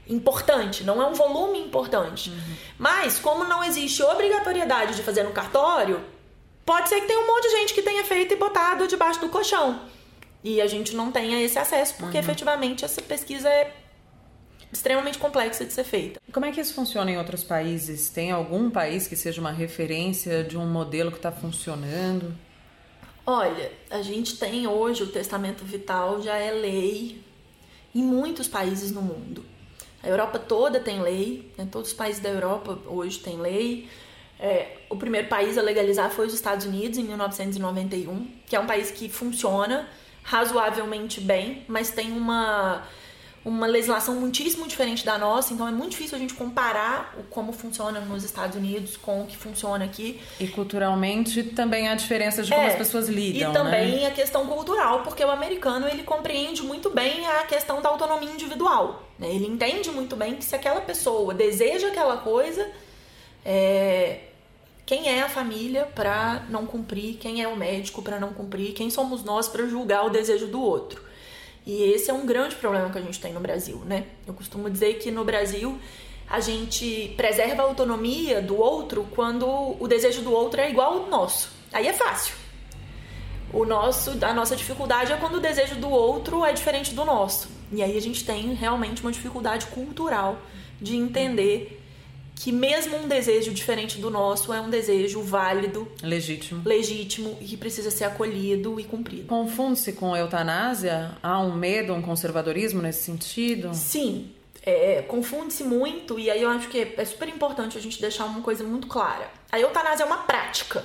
[0.09, 2.31] importante, não é um volume importante.
[2.31, 2.55] Uhum.
[2.79, 6.05] Mas, como não existe obrigatoriedade de fazer no cartório,
[6.65, 9.29] pode ser que tenha um monte de gente que tenha feito e botado debaixo do
[9.29, 9.81] colchão.
[10.45, 12.23] E a gente não tenha esse acesso, porque uhum.
[12.23, 13.73] efetivamente essa pesquisa é
[14.73, 16.21] extremamente complexa de ser feita.
[16.33, 18.09] Como é que isso funciona em outros países?
[18.09, 22.35] Tem algum país que seja uma referência de um modelo que está funcionando?
[23.27, 27.23] Olha, a gente tem hoje o testamento vital já é lei
[27.95, 29.45] em muitos países no mundo.
[30.03, 31.69] A Europa toda tem lei, né?
[31.71, 33.89] todos os países da Europa hoje têm lei.
[34.41, 38.67] É, o primeiro país a legalizar foi os Estados Unidos em 1991, que é um
[38.67, 39.89] país que funciona
[40.25, 42.83] razoavelmente bem, mas tem uma
[43.45, 47.53] uma legislação muitíssimo diferente da nossa, então é muito difícil a gente comparar o como
[47.53, 50.21] funciona nos Estados Unidos com o que funciona aqui.
[50.39, 54.07] E culturalmente também há diferença de como é, as pessoas lidam, E também né?
[54.07, 59.03] a questão cultural, porque o americano ele compreende muito bem a questão da autonomia individual.
[59.19, 59.35] Né?
[59.35, 62.71] Ele entende muito bem que se aquela pessoa deseja aquela coisa,
[63.45, 64.21] é,
[64.87, 68.89] quem é a família para não cumprir, quem é o médico para não cumprir, quem
[68.89, 71.11] somos nós para julgar o desejo do outro.
[71.65, 74.07] E esse é um grande problema que a gente tem no Brasil, né?
[74.27, 75.79] Eu costumo dizer que no Brasil
[76.29, 79.47] a gente preserva a autonomia do outro quando
[79.79, 81.51] o desejo do outro é igual ao nosso.
[81.73, 82.35] Aí é fácil.
[83.53, 87.49] O nosso, a nossa dificuldade é quando o desejo do outro é diferente do nosso.
[87.71, 90.39] E aí a gente tem realmente uma dificuldade cultural
[90.81, 91.82] de entender
[92.43, 97.57] que mesmo um desejo diferente do nosso é um desejo válido, legítimo, legítimo e que
[97.57, 99.29] precisa ser acolhido e cumprido.
[99.29, 101.13] Confunde-se com eutanásia?
[101.23, 103.73] Há um medo, um conservadorismo nesse sentido?
[103.73, 104.33] Sim,
[104.67, 108.41] é, confunde-se muito e aí eu acho que é super importante a gente deixar uma
[108.41, 109.31] coisa muito clara.
[109.53, 110.85] A eutanásia é uma prática,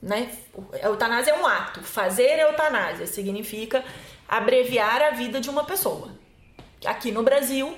[0.00, 0.30] né?
[0.82, 1.82] A eutanásia é um ato.
[1.82, 3.84] Fazer eutanásia significa
[4.26, 6.08] abreviar a vida de uma pessoa.
[6.82, 7.76] Aqui no Brasil,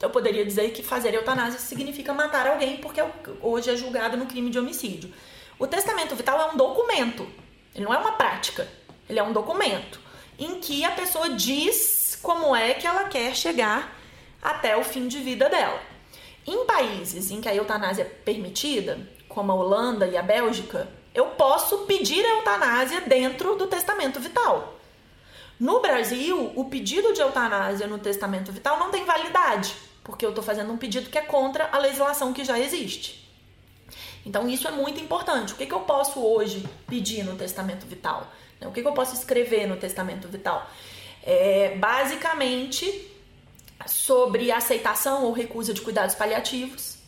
[0.00, 3.02] eu poderia dizer que fazer eutanásia significa matar alguém, porque
[3.40, 5.12] hoje é julgado no crime de homicídio.
[5.58, 7.28] O testamento vital é um documento,
[7.74, 8.66] ele não é uma prática,
[9.08, 10.00] ele é um documento
[10.38, 13.94] em que a pessoa diz como é que ela quer chegar
[14.40, 15.78] até o fim de vida dela.
[16.46, 21.26] Em países em que a eutanásia é permitida, como a Holanda e a Bélgica, eu
[21.26, 24.78] posso pedir a eutanásia dentro do testamento vital.
[25.58, 30.44] No Brasil, o pedido de eutanásia no testamento vital não tem validade porque eu estou
[30.44, 33.26] fazendo um pedido que é contra a legislação que já existe.
[34.26, 35.52] Então isso é muito importante.
[35.52, 38.30] O que, que eu posso hoje pedir no testamento vital?
[38.60, 40.68] Né, o que, que eu posso escrever no testamento vital?
[41.22, 43.08] É, basicamente
[43.86, 46.98] sobre aceitação ou recusa de cuidados paliativos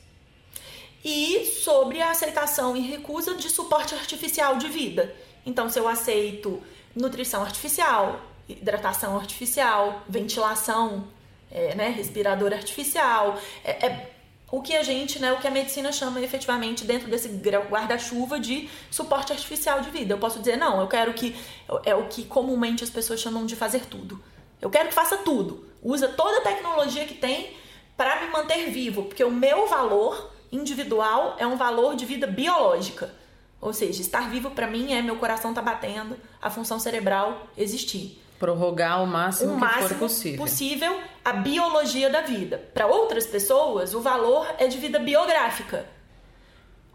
[1.05, 5.15] e sobre a aceitação e recusa de suporte artificial de vida.
[5.45, 6.63] Então, se eu aceito
[6.95, 11.09] nutrição artificial, hidratação artificial, ventilação
[11.53, 14.11] é, né, respirador artificial, é, é,
[14.51, 18.69] o que a gente, né, o que a medicina chama efetivamente dentro desse guarda-chuva de
[18.91, 20.15] suporte artificial de vida.
[20.15, 21.37] Eu posso dizer, não, eu quero que
[21.85, 24.23] é o que comumente as pessoas chamam de fazer tudo.
[24.61, 25.67] Eu quero que faça tudo.
[25.83, 27.57] Usa toda a tecnologia que tem
[27.97, 33.15] para me manter vivo, porque o meu valor individual é um valor de vida biológica.
[33.61, 38.22] Ou seja, estar vivo para mim é meu coração tá batendo, a função cerebral existir
[38.43, 40.39] prorrogar o máximo o que máximo for possível.
[40.39, 42.59] possível a biologia da vida.
[42.75, 45.87] Para outras pessoas, o valor é de vida biográfica.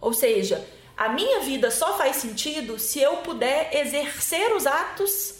[0.02, 0.68] Ou seja,
[0.98, 5.36] a minha vida só faz sentido se eu puder exercer os atos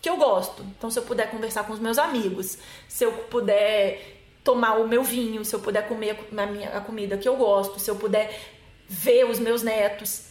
[0.00, 0.66] que eu gosto.
[0.76, 2.58] Então, se eu puder conversar com os meus amigos,
[2.88, 7.16] se eu puder tomar o meu vinho, se eu puder comer a, minha, a comida
[7.16, 8.36] que eu gosto, se eu puder
[8.88, 10.24] ver os meus netos.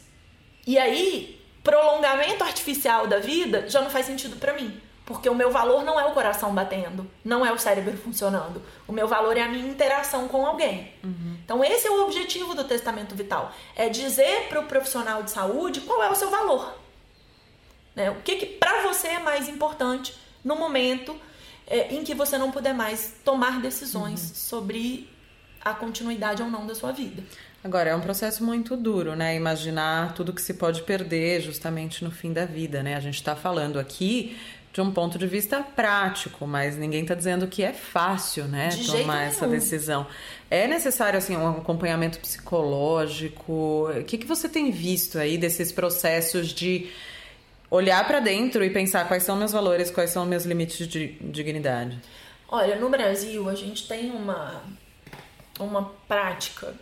[0.67, 5.51] E aí, prolongamento artificial da vida já não faz sentido para mim Porque o meu
[5.51, 8.61] valor não é o coração batendo, não é o cérebro funcionando.
[8.87, 10.93] O meu valor é a minha interação com alguém.
[11.03, 11.37] Uhum.
[11.43, 15.81] Então, esse é o objetivo do testamento vital: é dizer para o profissional de saúde
[15.81, 16.73] qual é o seu valor.
[17.95, 18.09] Né?
[18.09, 21.15] O que, que para você é mais importante no momento
[21.67, 24.35] é, em que você não puder mais tomar decisões uhum.
[24.35, 25.09] sobre
[25.63, 27.23] a continuidade ou não da sua vida.
[27.63, 29.35] Agora, é um processo muito duro, né?
[29.35, 32.95] Imaginar tudo que se pode perder justamente no fim da vida, né?
[32.95, 34.35] A gente está falando aqui
[34.73, 38.69] de um ponto de vista prático, mas ninguém está dizendo que é fácil, né?
[38.69, 40.07] De tomar essa decisão.
[40.49, 43.89] É necessário, assim, um acompanhamento psicológico?
[43.89, 46.89] O que, que você tem visto aí desses processos de
[47.69, 51.99] olhar para dentro e pensar quais são meus valores, quais são meus limites de dignidade?
[52.47, 54.61] Olha, no Brasil a gente tem uma,
[55.59, 56.73] uma prática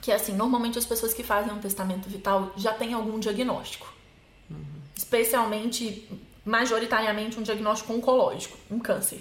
[0.00, 3.92] que assim, normalmente as pessoas que fazem um testamento vital já têm algum diagnóstico.
[4.50, 4.58] Uhum.
[4.96, 6.08] Especialmente,
[6.44, 9.20] majoritariamente, um diagnóstico oncológico, um câncer.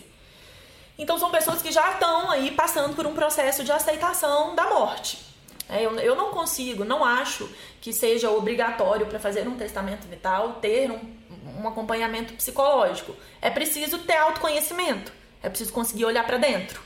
[0.98, 5.20] Então são pessoas que já estão aí passando por um processo de aceitação da morte.
[5.70, 7.50] É, eu, eu não consigo, não acho
[7.82, 11.00] que seja obrigatório para fazer um testamento vital ter um,
[11.62, 13.16] um acompanhamento psicológico.
[13.42, 15.12] É preciso ter autoconhecimento,
[15.42, 16.82] é preciso conseguir olhar para dentro.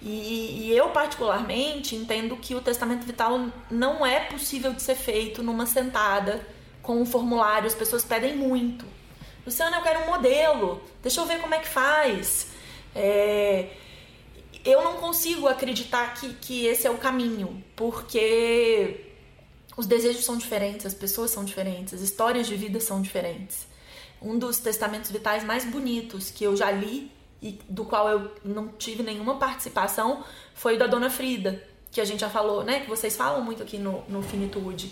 [0.00, 5.42] E, e, eu, particularmente, entendo que o testamento vital não é possível de ser feito
[5.42, 6.46] numa sentada
[6.82, 7.66] com um formulário.
[7.66, 8.84] As pessoas pedem muito.
[9.46, 10.82] Luciana, eu quero um modelo.
[11.02, 12.48] Deixa eu ver como é que faz.
[12.94, 13.68] É...
[14.64, 19.04] Eu não consigo acreditar que, que esse é o caminho, porque
[19.76, 23.66] os desejos são diferentes, as pessoas são diferentes, as histórias de vida são diferentes.
[24.22, 28.68] Um dos testamentos vitais mais bonitos que eu já li e do qual eu não
[28.68, 30.24] tive nenhuma participação
[30.54, 32.80] foi o da Dona Frida, que a gente já falou, né?
[32.80, 34.90] Que vocês falam muito aqui no, no Finitude.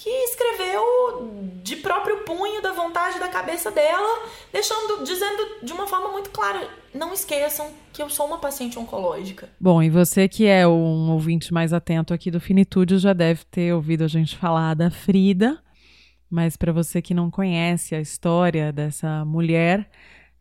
[0.00, 1.28] Que escreveu
[1.64, 6.68] de próprio punho, da vontade da cabeça dela, deixando, dizendo de uma forma muito clara:
[6.94, 9.48] não esqueçam que eu sou uma paciente oncológica.
[9.58, 13.74] Bom, e você que é um ouvinte mais atento aqui do Finitude já deve ter
[13.74, 15.60] ouvido a gente falar da Frida,
[16.30, 19.90] mas para você que não conhece a história dessa mulher,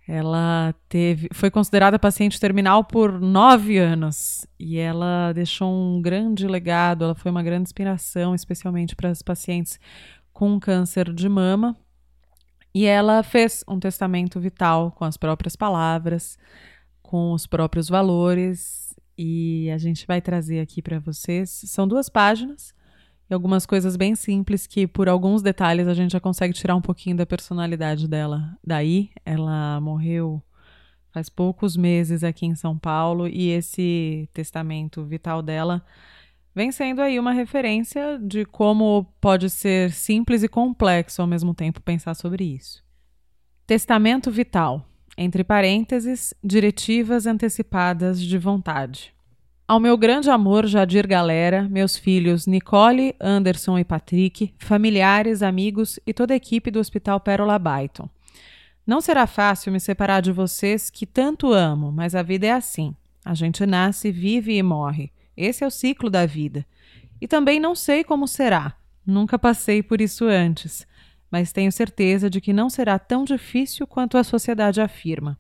[0.08, 7.04] ela teve, foi considerada paciente terminal por nove anos e ela deixou um grande legado.
[7.04, 9.78] Ela foi uma grande inspiração, especialmente para as pacientes
[10.32, 11.76] com câncer de mama.
[12.74, 16.38] E ela fez um testamento vital com as próprias palavras,
[17.02, 18.96] com os próprios valores.
[19.18, 21.50] E a gente vai trazer aqui para vocês.
[21.50, 22.74] São duas páginas
[23.30, 26.82] e algumas coisas bem simples que, por alguns detalhes, a gente já consegue tirar um
[26.82, 28.58] pouquinho da personalidade dela.
[28.64, 30.42] Daí, ela morreu
[31.18, 35.84] faz poucos meses aqui em São Paulo e esse testamento vital dela
[36.54, 41.82] vem sendo aí uma referência de como pode ser simples e complexo ao mesmo tempo
[41.82, 42.84] pensar sobre isso.
[43.66, 49.17] Testamento vital, entre parênteses, diretivas antecipadas de vontade.
[49.70, 56.14] Ao meu grande amor Jadir Galera, meus filhos Nicole, Anderson e Patrick, familiares, amigos e
[56.14, 58.08] toda a equipe do Hospital Pérola Byton.
[58.86, 62.96] Não será fácil me separar de vocês que tanto amo, mas a vida é assim.
[63.26, 65.12] A gente nasce, vive e morre.
[65.36, 66.66] Esse é o ciclo da vida.
[67.20, 68.74] E também não sei como será.
[69.06, 70.88] Nunca passei por isso antes,
[71.30, 75.38] mas tenho certeza de que não será tão difícil quanto a sociedade afirma.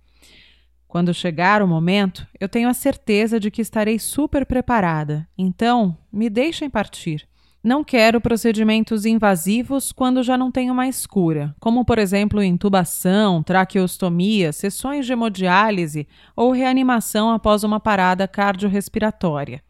[0.88, 5.27] Quando chegar o momento, eu tenho a certeza de que estarei super preparada.
[5.38, 7.27] Então, me deixem partir.
[7.63, 14.53] Não quero procedimentos invasivos quando já não tenho mais cura, como por exemplo intubação, traqueostomia,
[14.53, 19.61] sessões de hemodiálise ou reanimação após uma parada cardiorrespiratória.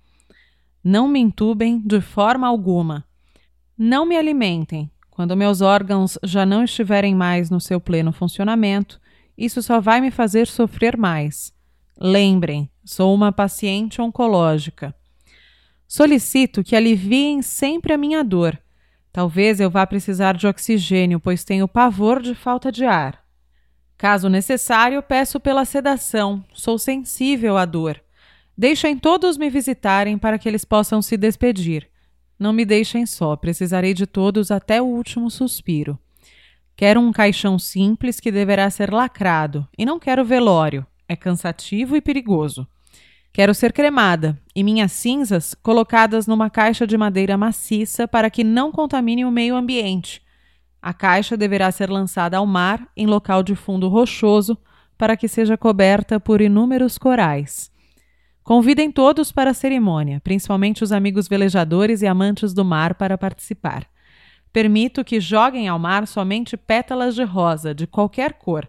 [0.83, 3.03] Não me intubem de forma alguma.
[3.75, 4.91] Não me alimentem.
[5.09, 9.01] Quando meus órgãos já não estiverem mais no seu pleno funcionamento,
[9.37, 11.53] isso só vai me fazer sofrer mais.
[11.99, 14.95] Lembrem, sou uma paciente oncológica.
[15.87, 18.59] Solicito que aliviem sempre a minha dor.
[19.11, 23.23] Talvez eu vá precisar de oxigênio, pois tenho pavor de falta de ar.
[23.97, 26.43] Caso necessário, peço pela sedação.
[26.53, 27.99] Sou sensível à dor.
[28.55, 31.89] Deixem todos me visitarem para que eles possam se despedir.
[32.37, 35.97] Não me deixem só, precisarei de todos até o último suspiro.
[36.77, 42.01] Quero um caixão simples que deverá ser lacrado, e não quero velório, é cansativo e
[42.01, 42.67] perigoso.
[43.33, 48.71] Quero ser cremada e minhas cinzas colocadas numa caixa de madeira maciça para que não
[48.71, 50.21] contamine o meio ambiente.
[50.79, 54.55] A caixa deverá ser lançada ao mar em local de fundo rochoso
[54.99, 57.71] para que seja coberta por inúmeros corais.
[58.43, 63.87] Convidem todos para a cerimônia, principalmente os amigos velejadores e amantes do mar, para participar.
[64.57, 68.67] Permito que joguem ao mar somente pétalas de rosa, de qualquer cor.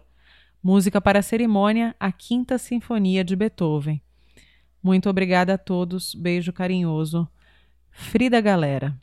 [0.61, 3.99] Música para a cerimônia, a Quinta Sinfonia de Beethoven.
[4.83, 6.13] Muito obrigada a todos.
[6.13, 7.27] Beijo carinhoso.
[7.89, 8.95] Frida Galera.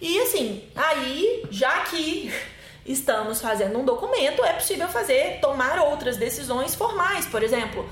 [0.00, 2.32] E assim, aí, já que
[2.86, 7.86] estamos fazendo um documento, é possível fazer, tomar outras decisões formais, por exemplo,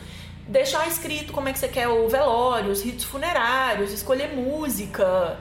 [0.49, 5.39] deixar escrito como é que você quer o velório, os ritos funerários, escolher música.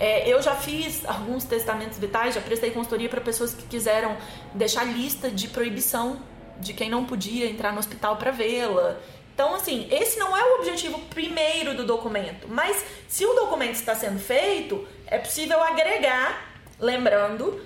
[0.00, 4.16] É, eu já fiz alguns testamentos vitais, já prestei consultoria para pessoas que quiseram
[4.54, 6.18] deixar lista de proibição
[6.58, 8.96] de quem não podia entrar no hospital para vê-la.
[9.34, 13.94] Então, assim, esse não é o objetivo primeiro do documento, mas se o documento está
[13.94, 17.60] sendo feito, é possível agregar, lembrando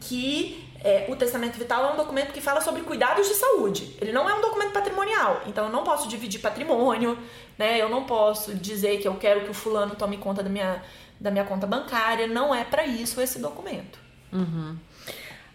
[0.00, 3.96] que é, o testamento vital é um documento que fala sobre cuidados de saúde.
[4.00, 7.18] Ele não é um documento patrimonial, então eu não posso dividir patrimônio,
[7.58, 7.80] né?
[7.80, 10.82] Eu não posso dizer que eu quero que o fulano tome conta da minha,
[11.20, 12.26] da minha conta bancária.
[12.26, 13.98] Não é para isso esse documento.
[14.32, 14.76] Uhum.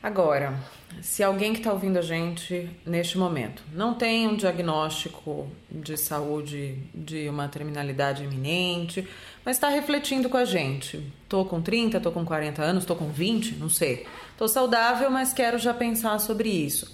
[0.02, 0.60] Agora,
[1.00, 6.78] se alguém que está ouvindo a gente neste momento não tem um diagnóstico de saúde
[6.94, 9.08] de uma terminalidade iminente,
[9.46, 11.14] mas está refletindo com a gente.
[11.30, 14.08] Tô com 30, tô com 40 anos, tô com 20, não sei.
[14.38, 16.92] Tô saudável, mas quero já pensar sobre isso.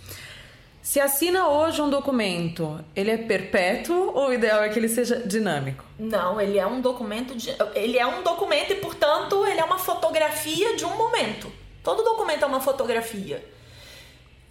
[0.88, 5.18] Se assina hoje um documento, ele é perpétuo ou o ideal é que ele seja
[5.18, 5.84] dinâmico?
[6.00, 9.78] Não, ele é um documento de, ele é um documento e, portanto, ele é uma
[9.78, 11.52] fotografia de um momento.
[11.84, 13.44] Todo documento é uma fotografia.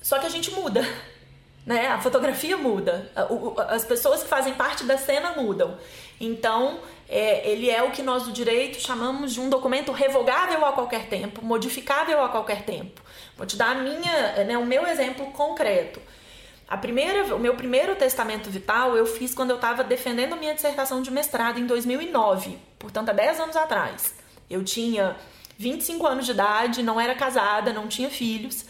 [0.02, 0.86] Só que a gente muda.
[1.66, 1.88] Né?
[1.88, 3.10] A fotografia muda.
[3.68, 5.76] As pessoas que fazem parte da cena mudam.
[6.20, 6.78] Então,
[7.08, 11.08] é, ele é o que nós do direito chamamos de um documento revogável a qualquer
[11.08, 13.02] tempo, modificável a qualquer tempo.
[13.36, 16.00] Vou te dar minha, né, o meu exemplo concreto.
[16.68, 21.00] A primeira, o meu primeiro testamento vital eu fiz quando eu estava defendendo minha dissertação
[21.00, 24.14] de mestrado em 2009, portanto há 10 anos atrás.
[24.50, 25.16] Eu tinha
[25.56, 28.64] 25 anos de idade, não era casada, não tinha filhos.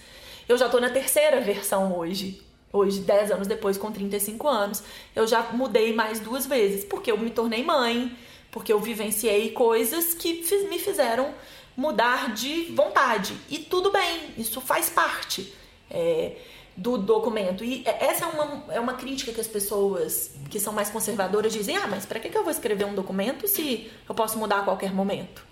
[0.46, 2.42] Eu já estou na terceira versão hoje.
[2.70, 4.82] Hoje, 10 anos depois, com 35 anos,
[5.14, 8.14] eu já mudei mais duas vezes, porque eu me tornei mãe,
[8.50, 11.32] porque eu vivenciei coisas que me fizeram
[11.74, 13.34] mudar de vontade.
[13.48, 15.54] E tudo bem, isso faz parte
[15.90, 16.36] é,
[16.76, 17.64] do documento.
[17.64, 21.76] E essa é uma, é uma crítica que as pessoas que são mais conservadoras dizem:
[21.76, 24.92] ah, mas para que eu vou escrever um documento se eu posso mudar a qualquer
[24.92, 25.44] momento?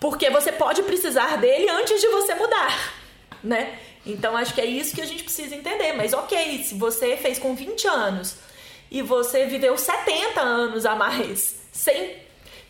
[0.00, 2.94] Porque você pode precisar dele antes de você mudar,
[3.42, 3.78] né?
[4.04, 5.92] Então acho que é isso que a gente precisa entender.
[5.92, 8.36] Mas ok, se você fez com 20 anos
[8.90, 12.16] e você viveu 70 anos a mais sem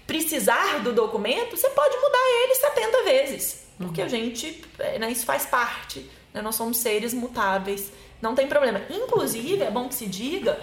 [0.06, 3.66] precisar do documento, você pode mudar ele 70 vezes.
[3.76, 4.06] Porque uhum.
[4.06, 6.08] a gente, é, né, isso faz parte.
[6.42, 7.92] Nós somos seres mutáveis.
[8.20, 8.80] Não tem problema.
[8.90, 10.58] Inclusive, é bom que se diga,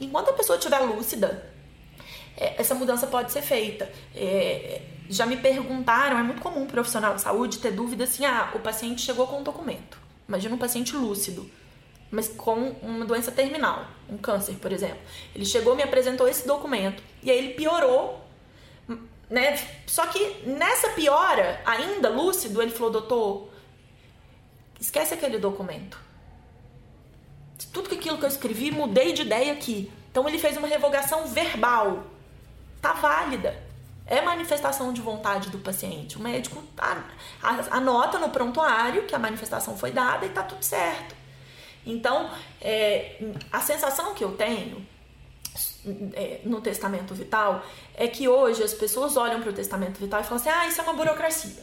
[0.00, 1.50] enquanto a pessoa estiver lúcida,
[2.36, 3.90] é, essa mudança pode ser feita.
[4.14, 8.50] É, já me perguntaram, é muito comum um profissional de saúde ter dúvida assim: ah,
[8.54, 9.98] o paciente chegou com um documento.
[10.28, 11.48] Imagina um paciente lúcido,
[12.10, 14.98] mas com uma doença terminal, um câncer, por exemplo.
[15.34, 18.26] Ele chegou, me apresentou esse documento e aí ele piorou
[19.28, 19.58] né?
[19.86, 23.48] Só que nessa piora, ainda lúcido, ele falou: doutor,
[24.80, 25.98] esquece aquele documento.
[27.72, 29.92] Tudo aquilo que eu escrevi, mudei de ideia aqui.
[30.10, 32.04] Então ele fez uma revogação verbal.
[32.80, 33.62] Tá válida.
[34.06, 36.16] É manifestação de vontade do paciente.
[36.16, 36.62] O médico
[37.70, 41.14] anota no prontuário que a manifestação foi dada e tá tudo certo.
[41.84, 43.20] Então, é,
[43.52, 44.86] a sensação que eu tenho
[46.14, 47.64] é, no testamento vital
[47.94, 50.80] é que hoje as pessoas olham para o testamento vital e falam assim: ah, isso
[50.80, 51.62] é uma burocracia.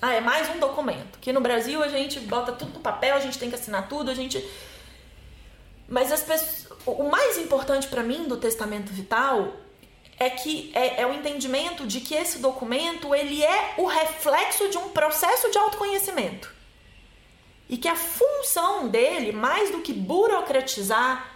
[0.00, 1.18] Ah, é mais um documento.
[1.20, 4.10] Que no Brasil a gente bota tudo no papel, a gente tem que assinar tudo,
[4.10, 4.44] a gente.
[5.88, 9.52] Mas as pessoas, o mais importante para mim do testamento vital
[10.18, 14.76] é que é, é, o entendimento de que esse documento ele é o reflexo de
[14.76, 16.52] um processo de autoconhecimento
[17.68, 21.32] e que a função dele, mais do que burocratizar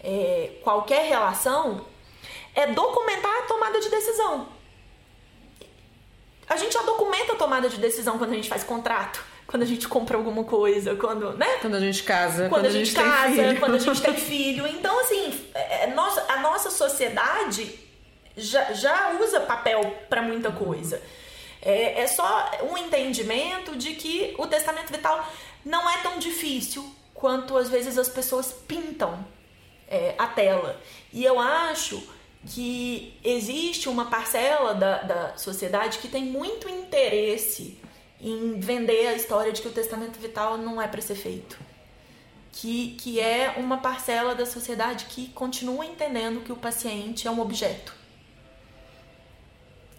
[0.00, 1.86] é, qualquer relação
[2.54, 4.48] é documentar a tomada de decisão.
[6.48, 9.66] A gente já documenta a tomada de decisão quando a gente faz contrato, quando a
[9.66, 11.58] gente compra alguma coisa, quando, né?
[11.60, 14.66] Quando a gente casa, quando, quando a, gente, gente casa, quando a gente tem filho.
[14.66, 15.94] Então, assim, é, é
[16.28, 17.78] a nossa sociedade
[18.36, 21.02] já, já usa papel para muita coisa.
[21.62, 25.28] É, é só um entendimento de que o testamento vital
[25.64, 29.26] não é tão difícil quanto às vezes as pessoas pintam
[29.88, 30.80] é, a tela.
[31.12, 32.00] E eu acho
[32.46, 37.78] que existe uma parcela da, da sociedade que tem muito interesse
[38.20, 41.58] em vender a história de que o testamento vital não é para ser feito.
[42.52, 47.40] Que, que é uma parcela da sociedade que continua entendendo que o paciente é um
[47.40, 47.94] objeto.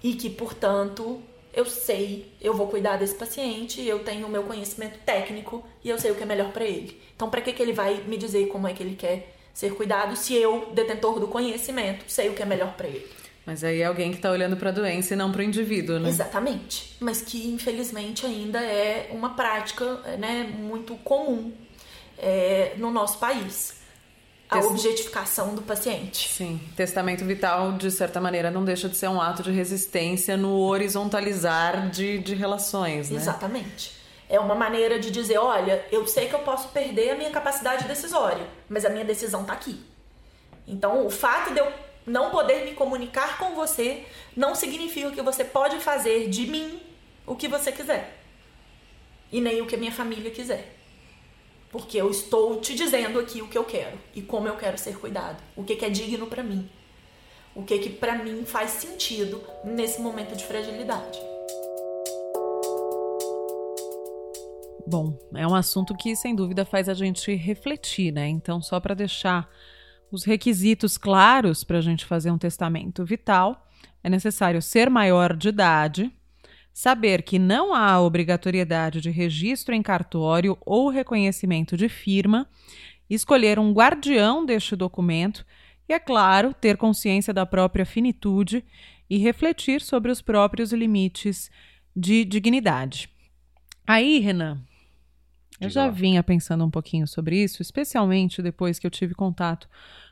[0.01, 1.21] E que, portanto,
[1.53, 5.99] eu sei, eu vou cuidar desse paciente, eu tenho o meu conhecimento técnico e eu
[5.99, 6.99] sei o que é melhor para ele.
[7.15, 10.15] Então, para que, que ele vai me dizer como é que ele quer ser cuidado
[10.15, 13.07] se eu, detentor do conhecimento, sei o que é melhor para ele?
[13.43, 15.97] Mas aí é alguém que está olhando para a doença e não para o indivíduo,
[15.97, 16.09] né?
[16.09, 16.95] Exatamente.
[16.99, 21.51] Mas que infelizmente ainda é uma prática né, muito comum
[22.19, 23.77] é, no nosso país
[24.47, 26.29] a objetificação do paciente.
[26.29, 30.55] Sim, testamento vital, de certa maneira, não deixa de ser um ato de resistência no
[30.59, 33.17] horizontalizar de, de relações, né?
[33.17, 33.96] Exatamente.
[34.29, 37.87] É uma maneira de dizer, olha, eu sei que eu posso perder a minha capacidade
[37.87, 39.81] decisória, mas a minha decisão está aqui.
[40.67, 41.71] Então, o fato de eu
[42.05, 44.05] não poder me comunicar com você
[44.35, 46.81] não significa que você pode fazer de mim
[47.25, 48.17] o que você quiser.
[49.31, 50.73] E nem o que a minha família quiser.
[51.69, 54.97] Porque eu estou te dizendo aqui o que eu quero e como eu quero ser
[54.97, 56.69] cuidado, o que, que é digno para mim,
[57.53, 61.19] o que que para mim faz sentido nesse momento de fragilidade.
[64.87, 68.27] Bom, é um assunto que sem dúvida faz a gente refletir, né?
[68.27, 69.49] Então, só para deixar
[70.09, 73.67] os requisitos claros para a gente fazer um testamento vital,
[74.01, 76.11] é necessário ser maior de idade,
[76.77, 82.47] Saber que não há obrigatoriedade de registro em cartório ou reconhecimento de firma,
[83.09, 85.43] escolher um guardião deste documento
[85.89, 88.63] e, é claro, ter consciência da própria finitude
[89.09, 91.49] e refletir sobre os próprios limites
[91.95, 93.09] de dignidade.
[93.87, 94.61] Aí, Renan,
[95.59, 99.67] eu já vinha pensando um pouquinho sobre isso, especialmente depois que eu tive contato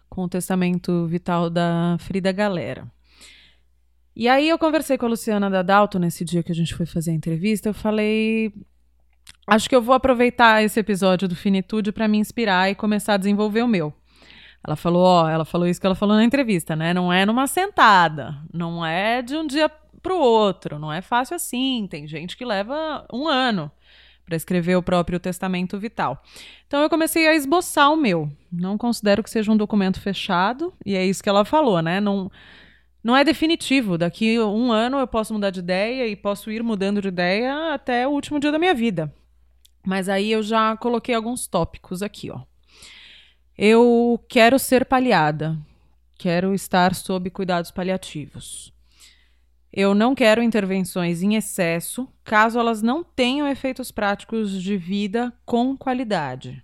[0.09, 2.91] com o testamento vital da Frida Galera.
[4.15, 6.85] E aí eu conversei com a Luciana da Dalton nesse dia que a gente foi
[6.85, 7.69] fazer a entrevista.
[7.69, 8.53] Eu falei,
[9.45, 13.17] acho que eu vou aproveitar esse episódio do Finitude para me inspirar e começar a
[13.17, 13.93] desenvolver o meu.
[14.65, 16.93] Ela falou, ó, ela falou isso que ela falou na entrevista, né?
[16.93, 19.69] Não é numa sentada, não é de um dia
[20.01, 21.85] pro outro, não é fácil assim.
[21.89, 23.69] Tem gente que leva um ano
[24.25, 26.21] para escrever o próprio testamento vital.
[26.67, 28.29] Então eu comecei a esboçar o meu.
[28.51, 32.01] Não considero que seja um documento fechado, e é isso que ela falou, né?
[32.01, 32.31] Não
[33.03, 33.99] não é definitivo.
[33.99, 38.07] Daqui um ano eu posso mudar de ideia e posso ir mudando de ideia até
[38.07, 39.13] o último dia da minha vida.
[39.85, 42.41] Mas aí eu já coloquei alguns tópicos aqui, ó.
[43.55, 45.55] Eu quero ser paliada.
[46.17, 48.74] Quero estar sob cuidados paliativos.
[49.75, 55.75] Eu não quero intervenções em excesso, caso elas não tenham efeitos práticos de vida com
[55.75, 56.63] qualidade.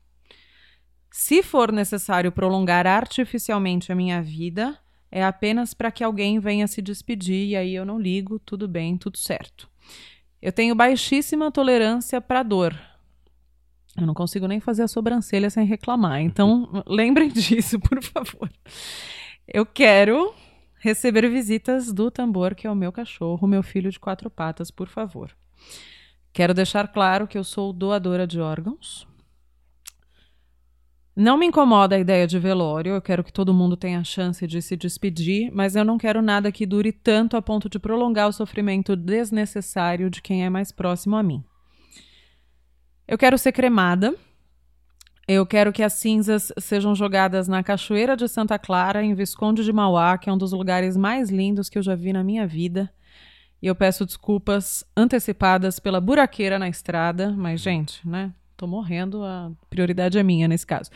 [1.12, 4.80] Se for necessário prolongar artificialmente a minha vida,
[5.12, 8.98] é apenas para que alguém venha se despedir e aí eu não ligo, tudo bem,
[8.98, 9.70] tudo certo.
[10.42, 12.74] Eu tenho baixíssima tolerância para dor.
[13.98, 16.22] Eu não consigo nem fazer a sobrancelha sem reclamar.
[16.22, 18.50] Então, lembrem disso, por favor.
[19.46, 20.34] Eu quero
[20.82, 24.90] receber visitas do tambor, que é o meu cachorro, meu filho de quatro patas, por
[24.90, 25.32] favor.
[26.34, 29.08] Quero deixar claro que eu sou doadora de órgãos.
[31.16, 34.48] Não me incomoda a ideia de velório, eu quero que todo mundo tenha a chance
[34.48, 38.28] de se despedir, mas eu não quero nada que dure tanto a ponto de prolongar
[38.28, 41.44] o sofrimento desnecessário de quem é mais próximo a mim.
[43.08, 44.16] Eu quero ser cremada.
[45.34, 49.72] Eu quero que as cinzas sejam jogadas na Cachoeira de Santa Clara, em Visconde de
[49.72, 52.94] Mauá, que é um dos lugares mais lindos que eu já vi na minha vida.
[53.62, 58.34] E eu peço desculpas antecipadas pela buraqueira na estrada, mas, gente, né?
[58.58, 60.92] tô morrendo, a prioridade é minha nesse caso.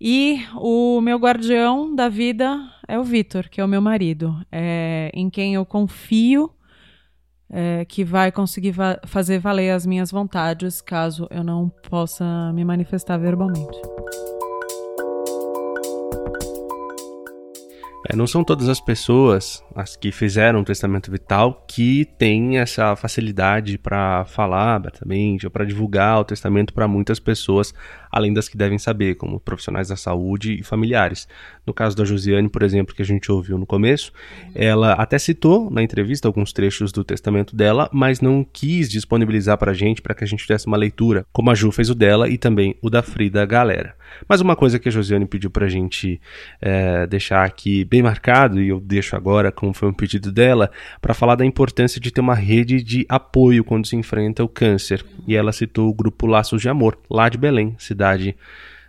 [0.00, 2.58] E o meu guardião da vida
[2.88, 6.50] é o Vitor, que é o meu marido, é, em quem eu confio
[7.50, 12.64] é, que vai conseguir va fazer valer as minhas vontades caso eu não possa me
[12.64, 13.78] manifestar verbalmente.
[18.08, 22.94] É, não são todas as pessoas, as que fizeram o testamento vital, que têm essa
[22.94, 27.74] facilidade para falar abertamente ou para divulgar o testamento para muitas pessoas,
[28.16, 31.28] além das que devem saber, como profissionais da saúde e familiares.
[31.66, 34.10] No caso da Josiane, por exemplo, que a gente ouviu no começo,
[34.54, 39.72] ela até citou na entrevista alguns trechos do testamento dela, mas não quis disponibilizar para
[39.72, 42.26] a gente para que a gente fizesse uma leitura, como a Ju fez o dela
[42.26, 43.94] e também o da Frida Galera.
[44.26, 46.18] Mas uma coisa que a Josiane pediu para a gente
[46.58, 50.70] é, deixar aqui bem marcado, e eu deixo agora como foi um pedido dela,
[51.02, 55.04] para falar da importância de ter uma rede de apoio quando se enfrenta o câncer.
[55.26, 58.05] E ela citou o grupo Laços de Amor, lá de Belém, cidade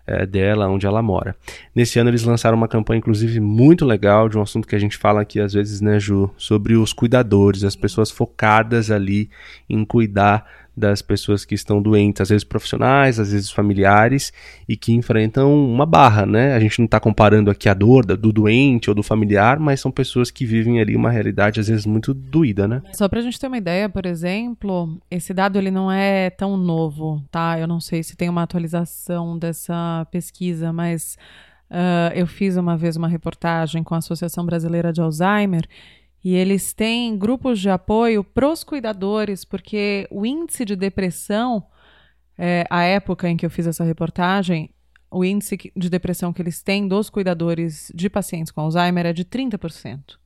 [0.07, 1.35] é, dela, onde ela mora.
[1.75, 4.97] Nesse ano eles lançaram uma campanha, inclusive, muito legal, de um assunto que a gente
[4.97, 9.29] fala aqui às vezes, né, Ju, sobre os cuidadores, as pessoas focadas ali
[9.69, 10.45] em cuidar
[10.77, 14.31] das pessoas que estão doentes, às vezes profissionais, às vezes familiares,
[14.69, 16.53] e que enfrentam uma barra, né?
[16.53, 19.89] A gente não está comparando aqui a dor do doente ou do familiar, mas são
[19.89, 22.83] pessoas que vivem ali uma realidade às vezes muito doída, né?
[22.93, 26.55] Só para a gente ter uma ideia, por exemplo, esse dado ele não é tão
[26.55, 27.57] novo, tá?
[27.59, 31.17] Eu não sei se tem uma atualização dessa pesquisa, mas
[31.71, 35.67] uh, eu fiz uma vez uma reportagem com a Associação Brasileira de Alzheimer
[36.23, 41.63] e eles têm grupos de apoio para os cuidadores, porque o índice de depressão,
[42.37, 44.69] é, a época em que eu fiz essa reportagem,
[45.09, 49.23] o índice de depressão que eles têm dos cuidadores de pacientes com Alzheimer é de
[49.23, 50.17] 30%.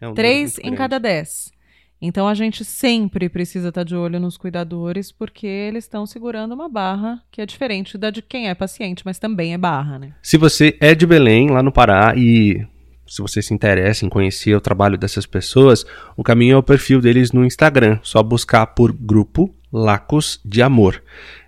[0.00, 1.52] É um 3 em cada 10.
[2.00, 6.54] Então a gente sempre precisa estar tá de olho nos cuidadores, porque eles estão segurando
[6.54, 10.14] uma barra que é diferente da de quem é paciente, mas também é barra, né?
[10.22, 12.64] Se você é de Belém, lá no Pará, e
[13.08, 15.84] se você se interessa em conhecer o trabalho dessas pessoas,
[16.16, 17.98] o caminho é o perfil deles no Instagram.
[18.02, 21.02] Só buscar por grupo Lacos de Amor,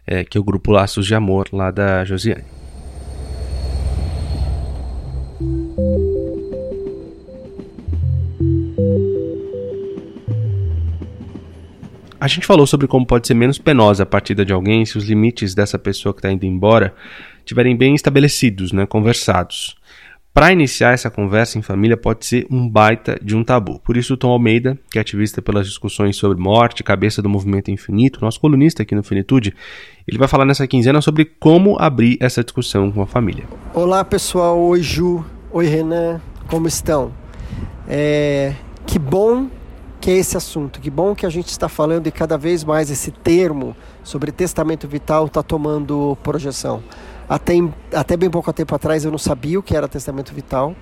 [0.07, 2.45] é, que é o grupo Laços de Amor lá da Josiane.
[12.19, 15.05] A gente falou sobre como pode ser menos penosa a partida de alguém se os
[15.05, 16.95] limites dessa pessoa que está indo embora
[17.39, 19.80] estiverem bem estabelecidos, né, conversados.
[20.33, 23.81] Para iniciar essa conversa em família pode ser um baita de um tabu.
[23.81, 27.68] Por isso, o Tom Almeida, que é ativista pelas discussões sobre morte, cabeça do movimento
[27.68, 29.53] infinito, nosso colunista aqui no Finitude,
[30.07, 33.45] ele vai falar nessa quinzena sobre como abrir essa discussão com a família.
[33.74, 37.12] Olá pessoal, oi Ju, oi Renan, como estão?
[37.89, 38.55] É...
[38.87, 39.49] Que bom
[40.01, 42.89] que é esse assunto, que bom que a gente está falando e cada vez mais
[42.89, 46.83] esse termo sobre testamento vital está tomando projeção.
[47.31, 47.55] Até,
[47.95, 50.74] até bem pouco tempo atrás eu não sabia o que era testamento vital.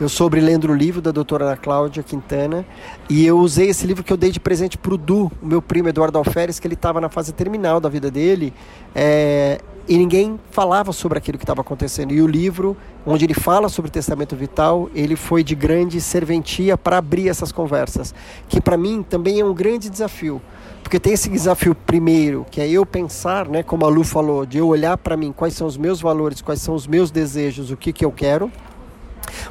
[0.00, 2.66] Eu soube lendo o livro da doutora Ana Cláudia Quintana
[3.08, 5.62] e eu usei esse livro que eu dei de presente para o Du, o meu
[5.62, 8.52] primo Eduardo Alferes, que ele estava na fase terminal da vida dele
[8.96, 12.12] é, e ninguém falava sobre aquilo que estava acontecendo.
[12.12, 12.76] E o livro,
[13.06, 18.12] onde ele fala sobre testamento vital, ele foi de grande serventia para abrir essas conversas,
[18.48, 20.42] que para mim também é um grande desafio
[20.82, 24.58] porque tem esse desafio primeiro, que é eu pensar, né, como a Lu falou, de
[24.58, 27.76] eu olhar para mim quais são os meus valores, quais são os meus desejos, o
[27.76, 28.50] que, que eu quero.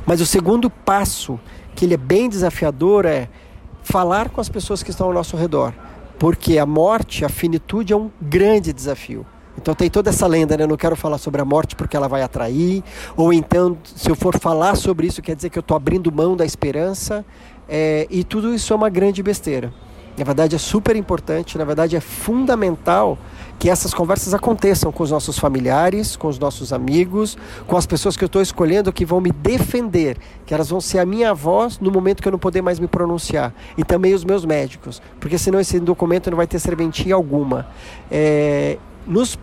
[0.06, 1.40] Mas o segundo passo,
[1.76, 3.30] que ele é bem desafiador, é
[3.84, 5.74] falar com as pessoas que estão ao nosso redor.
[6.20, 9.26] Porque a morte, a finitude é um grande desafio.
[9.58, 10.64] Então tem toda essa lenda, né?
[10.64, 12.84] Eu não quero falar sobre a morte porque ela vai atrair.
[13.18, 16.36] Ou então, se eu for falar sobre isso, quer dizer que eu estou abrindo mão
[16.36, 17.26] da esperança.
[17.68, 19.74] É, e tudo isso é uma grande besteira.
[20.18, 23.18] Na verdade, é super importante, na verdade, é fundamental
[23.57, 27.38] que essas conversas aconteçam com os nossos familiares, com os nossos amigos,
[27.68, 30.99] com as pessoas que eu estou escolhendo que vão me defender, que elas vão ser
[30.99, 33.53] a minha voz no momento que eu não poder mais me pronunciar.
[33.78, 37.68] E também os meus médicos, porque senão esse documento não vai ter serventia alguma.
[38.09, 39.38] É, nos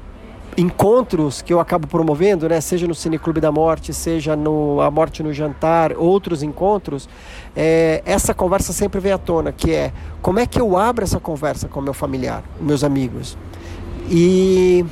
[0.58, 5.22] encontros que eu acabo promovendo, né, seja no Cineclube da Morte, seja no A Morte
[5.22, 7.08] no Jantar, outros encontros,
[7.54, 11.20] é, essa conversa sempre vem à tona, que é como é que eu abro essa
[11.20, 13.38] conversa com meu familiar, meus amigos.
[14.10, 14.84] E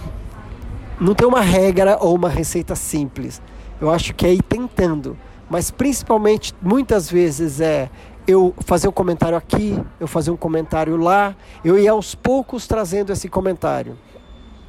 [1.00, 3.42] não tem uma regra ou uma receita simples.
[3.80, 5.18] Eu acho que é ir tentando,
[5.50, 7.90] mas principalmente muitas vezes é
[8.24, 13.12] eu fazer um comentário aqui, eu fazer um comentário lá, eu ir aos poucos trazendo
[13.12, 13.98] esse comentário.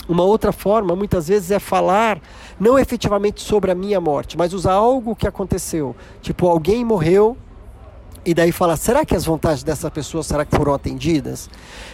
[0.08, 2.22] Uma outra forma, muitas vezes, é falar
[2.60, 5.96] não efetivamente sobre a minha morte, mas usar algo que aconteceu.
[6.22, 7.38] Tipo, alguém morreu
[8.28, 11.50] e daí fala: será que as vontades dessa pessoa será que foram atendidas?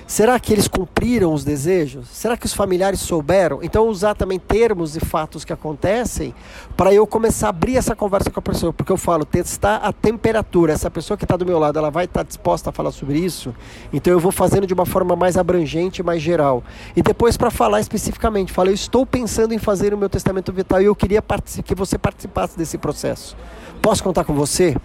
[0.08, 2.08] Será que eles cumpriram os desejos?
[2.10, 3.60] Será que os familiares souberam?
[3.62, 6.34] Então usar também termos e fatos que acontecem
[6.76, 9.94] para eu começar a abrir essa conversa com a pessoa, porque eu falo testar a
[9.94, 10.74] temperatura.
[10.74, 13.20] Essa pessoa que está do meu lado, ela vai estar tá disposta a falar sobre
[13.20, 13.54] isso.
[13.94, 16.64] Então eu vou fazendo de uma forma mais abrangente, mais geral.
[16.96, 20.82] E depois para falar especificamente, falo: eu estou pensando em fazer o meu testamento vital
[20.82, 21.24] e eu queria
[21.64, 23.38] que você participasse desse processo.
[23.84, 24.76] Posso contar com você?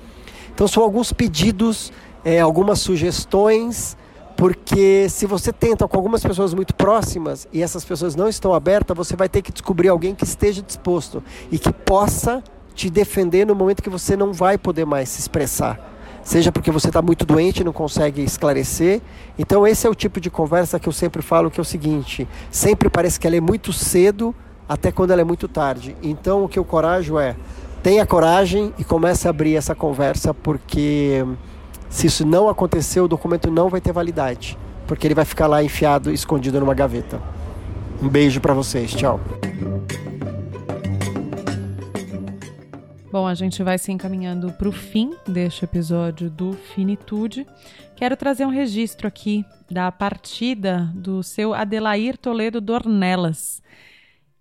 [0.58, 1.92] Então são alguns pedidos,
[2.24, 3.96] é, algumas sugestões,
[4.36, 8.96] porque se você tenta com algumas pessoas muito próximas e essas pessoas não estão abertas,
[8.96, 12.42] você vai ter que descobrir alguém que esteja disposto e que possa
[12.74, 15.78] te defender no momento que você não vai poder mais se expressar.
[16.24, 19.00] Seja porque você está muito doente e não consegue esclarecer.
[19.38, 22.26] Então, esse é o tipo de conversa que eu sempre falo: que é o seguinte,
[22.50, 24.34] sempre parece que ela é muito cedo
[24.68, 25.96] até quando ela é muito tarde.
[26.02, 27.36] Então, o que eu corajo é
[27.82, 31.24] tenha coragem e comece a abrir essa conversa, porque
[31.88, 35.62] se isso não acontecer, o documento não vai ter validade, porque ele vai ficar lá
[35.62, 37.20] enfiado, escondido numa gaveta.
[38.02, 39.20] Um beijo para vocês, tchau.
[43.10, 47.46] Bom, a gente vai se encaminhando para o fim deste episódio do Finitude.
[47.96, 53.62] Quero trazer um registro aqui da partida do seu Adelair Toledo Dornelas.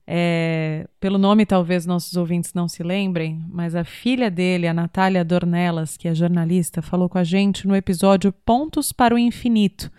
[0.10, 5.26] É, pelo nome, talvez nossos ouvintes não se lembrem, mas a filha dele, a Natália
[5.26, 9.91] Dornelas, que é jornalista, falou com a gente no episódio Pontos para o Infinito.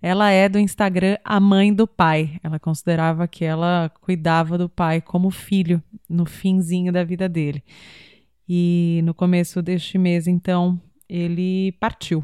[0.00, 2.38] Ela é do Instagram A Mãe do Pai.
[2.40, 7.64] Ela considerava que ela cuidava do pai como filho no finzinho da vida dele.
[8.48, 12.22] E no começo deste mês, então, ele partiu.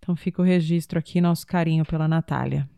[0.00, 2.68] Então fica o registro aqui, nosso carinho pela Natália.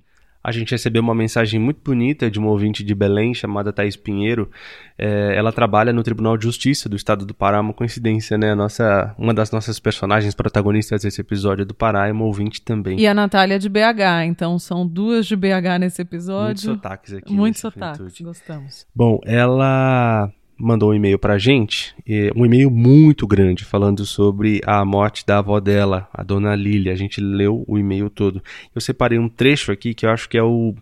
[0.49, 4.51] A gente recebeu uma mensagem muito bonita de uma ouvinte de Belém chamada Thaís Pinheiro.
[4.97, 8.55] É, ela trabalha no Tribunal de Justiça do Estado do Pará, uma coincidência, né?
[8.55, 12.99] Nossa, uma das nossas personagens protagonistas desse episódio é do Pará, é uma ouvinte também.
[12.99, 16.47] E a Natália é de BH, então são duas de BH nesse episódio.
[16.47, 17.33] Muitos sotaques aqui.
[17.35, 18.87] Muitos sotaques, gostamos.
[18.95, 21.95] Bom, ela mandou um e-mail pra gente,
[22.35, 26.93] um e-mail muito grande, falando sobre a morte da avó dela, a dona Lília.
[26.93, 28.43] A gente leu o e-mail todo.
[28.75, 30.75] Eu separei um trecho aqui que eu acho que é o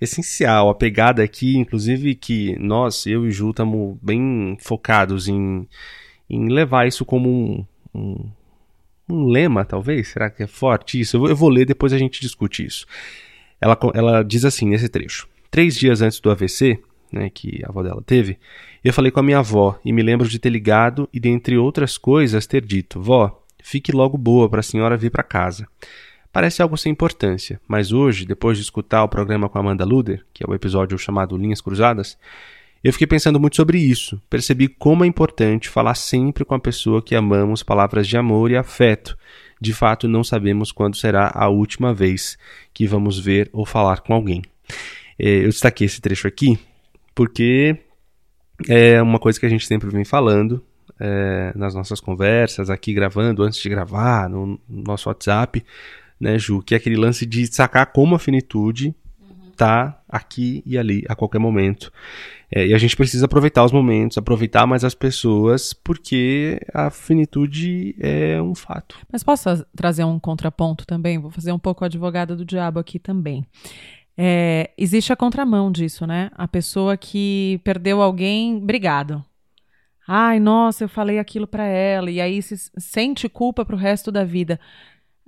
[0.00, 5.68] essencial, a pegada aqui, inclusive que nós, eu e Ju, estamos bem focados em,
[6.28, 8.30] em levar isso como um, um,
[9.10, 10.08] um, lema, talvez?
[10.08, 11.16] Será que é forte isso?
[11.16, 12.86] Eu vou, eu vou ler, depois a gente discute isso.
[13.60, 15.28] Ela, ela diz assim nesse trecho.
[15.50, 16.78] Três dias antes do AVC,
[17.12, 18.38] né, que a avó dela teve,
[18.88, 21.98] eu falei com a minha avó e me lembro de ter ligado e, dentre outras
[21.98, 25.68] coisas, ter dito: Vó, fique logo boa para a senhora vir para casa.
[26.32, 30.42] Parece algo sem importância, mas hoje, depois de escutar o programa com Amanda Luder, que
[30.42, 32.16] é o episódio chamado Linhas Cruzadas,
[32.82, 34.22] eu fiquei pensando muito sobre isso.
[34.30, 38.56] Percebi como é importante falar sempre com a pessoa que amamos palavras de amor e
[38.56, 39.18] afeto.
[39.60, 42.38] De fato, não sabemos quando será a última vez
[42.72, 44.42] que vamos ver ou falar com alguém.
[45.18, 46.58] Eh, eu destaquei esse trecho aqui
[47.14, 47.76] porque
[48.66, 50.64] é uma coisa que a gente sempre vem falando
[50.98, 55.64] é, nas nossas conversas, aqui gravando, antes de gravar, no, no nosso WhatsApp,
[56.18, 56.62] né, Ju?
[56.62, 58.94] Que é aquele lance de sacar como a finitude
[59.56, 61.92] tá aqui e ali a qualquer momento.
[62.50, 67.94] É, e a gente precisa aproveitar os momentos, aproveitar mais as pessoas, porque a finitude
[67.98, 68.96] é um fato.
[69.12, 71.18] Mas posso trazer um contraponto também?
[71.18, 73.44] Vou fazer um pouco advogada do diabo aqui também.
[74.20, 76.28] É, existe a contramão disso, né?
[76.34, 79.24] A pessoa que perdeu alguém, obrigado.
[80.08, 84.24] Ai, nossa, eu falei aquilo para ela, e aí se sente culpa pro resto da
[84.24, 84.58] vida.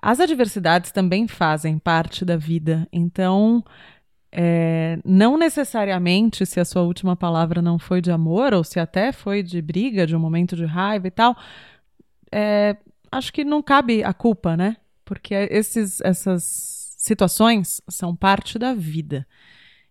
[0.02, 3.62] As adversidades também fazem parte da vida, então
[4.32, 9.12] é, não necessariamente se a sua última palavra não foi de amor, ou se até
[9.12, 11.36] foi de briga, de um momento de raiva e tal,
[12.32, 12.76] é,
[13.12, 14.76] acho que não cabe a culpa, né?
[15.04, 19.26] Porque esses, essas situações são parte da vida.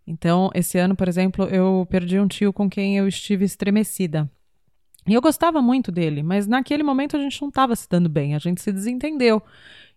[0.05, 4.30] Então, esse ano, por exemplo, eu perdi um tio com quem eu estive estremecida.
[5.07, 8.36] E eu gostava muito dele, mas naquele momento a gente não estava se dando bem,
[8.36, 9.41] a gente se desentendeu.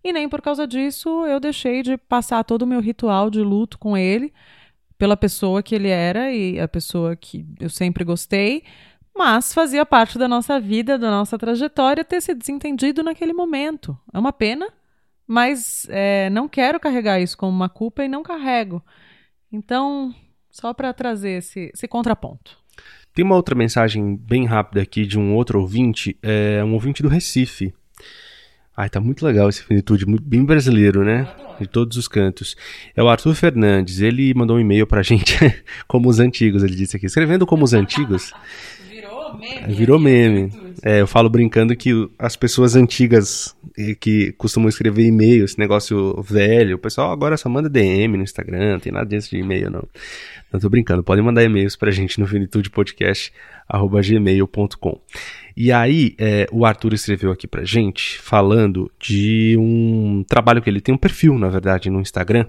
[0.03, 3.79] E nem por causa disso eu deixei de passar todo o meu ritual de luto
[3.79, 4.33] com ele,
[4.97, 8.63] pela pessoa que ele era e a pessoa que eu sempre gostei,
[9.15, 13.99] mas fazia parte da nossa vida, da nossa trajetória ter se desentendido naquele momento.
[14.13, 14.73] É uma pena,
[15.27, 18.83] mas é, não quero carregar isso como uma culpa e não carrego.
[19.51, 20.15] Então,
[20.51, 22.59] só para trazer esse, esse, contraponto.
[23.15, 27.09] Tem uma outra mensagem bem rápida aqui de um outro ouvinte, é um ouvinte do
[27.09, 27.75] Recife.
[28.75, 31.29] Ai, tá muito legal esse finitude, bem brasileiro, né?
[31.61, 32.57] De todos os cantos.
[32.97, 35.37] É o Arthur Fernandes, ele mandou um e-mail pra gente,
[35.87, 37.05] como os antigos, ele disse aqui.
[37.05, 38.33] Escrevendo como os antigos.
[39.69, 40.47] Virou meme.
[40.47, 40.73] Virou meme.
[40.83, 43.55] É, eu falo brincando que as pessoas antigas
[44.01, 48.73] que costumam escrever e-mail, esse negócio velho, o pessoal agora só manda DM no Instagram,
[48.73, 49.85] não tem nada disso de e-mail, não.
[50.53, 55.01] Não tô brincando, podem mandar e-mails pra gente no finitudepodcast.gmail.com.
[55.57, 60.81] E aí, é, o Arthur escreveu aqui pra gente, falando de um trabalho que ele
[60.81, 62.47] tem, um perfil, na verdade, no Instagram,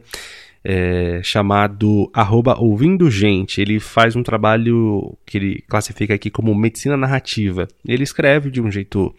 [0.64, 3.60] é, chamado arroba ouvindo gente.
[3.60, 7.68] Ele faz um trabalho que ele classifica aqui como medicina narrativa.
[7.86, 9.14] Ele escreve de um jeito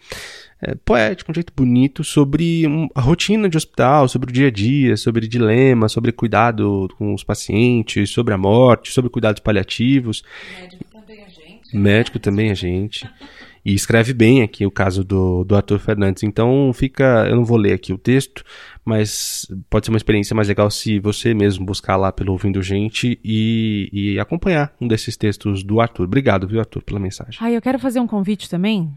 [0.61, 4.51] é, poético, um jeito bonito sobre um, a rotina de hospital, sobre o dia a
[4.51, 10.23] dia, sobre dilema, sobre cuidado com os pacientes, sobre a morte, sobre cuidados paliativos.
[10.59, 11.77] Médico também a gente.
[11.77, 13.09] Médico também a gente.
[13.65, 16.21] E escreve bem aqui o caso do, do Arthur Fernandes.
[16.21, 17.25] Então fica.
[17.27, 18.43] Eu não vou ler aqui o texto,
[18.85, 23.19] mas pode ser uma experiência mais legal se você mesmo buscar lá pelo Ouvindo Gente
[23.23, 26.03] e, e acompanhar um desses textos do Arthur.
[26.03, 27.39] Obrigado, viu, Arthur, pela mensagem.
[27.41, 28.93] Ah, eu quero fazer um convite também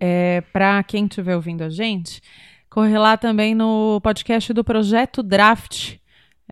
[0.00, 2.20] é, para quem estiver ouvindo a gente.
[2.68, 6.01] Corre lá também no podcast do Projeto Draft.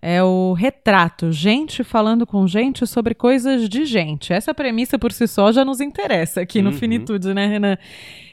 [0.03, 4.33] É o retrato, gente falando com gente sobre coisas de gente.
[4.33, 6.77] Essa premissa por si só já nos interessa aqui no Uhum.
[6.77, 7.77] Finitude, né, Renan?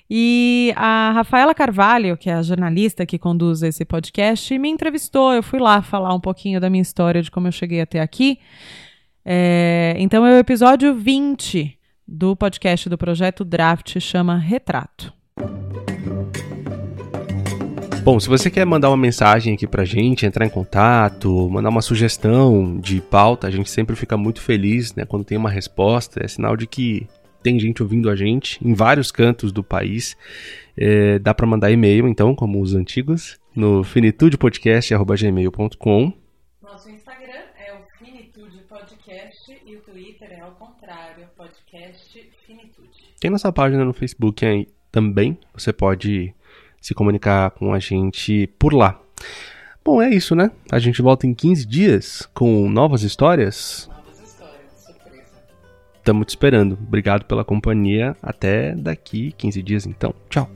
[0.09, 5.33] E a Rafaela Carvalho, que é a jornalista que conduz esse podcast, me entrevistou.
[5.33, 8.39] Eu fui lá falar um pouquinho da minha história, de como eu cheguei até aqui.
[9.25, 15.13] É, então é o episódio 20 do podcast do Projeto Draft, chama Retrato.
[18.07, 21.81] Bom, se você quer mandar uma mensagem aqui pra gente, entrar em contato, mandar uma
[21.81, 26.27] sugestão de pauta, a gente sempre fica muito feliz, né, quando tem uma resposta, é
[26.29, 27.05] sinal de que
[27.43, 30.15] tem gente ouvindo a gente em vários cantos do país.
[30.77, 36.13] É, dá pra mandar e-mail, então, como os antigos, no finitudepodcast.gmail.com.
[36.63, 42.87] Nosso Instagram é o Finitude Podcast e o Twitter é ao contrário, podcast Finitude.
[43.19, 46.33] Tem nossa página no Facebook aí também, você pode
[46.81, 48.99] se comunicar com a gente por lá.
[49.83, 50.51] Bom, é isso, né?
[50.71, 53.89] A gente volta em 15 dias com novas histórias.
[53.89, 55.33] Novas histórias, surpresa.
[55.97, 56.73] Estamos te esperando.
[56.73, 58.15] Obrigado pela companhia.
[58.21, 60.13] Até daqui 15 dias, então.
[60.29, 60.49] Tchau.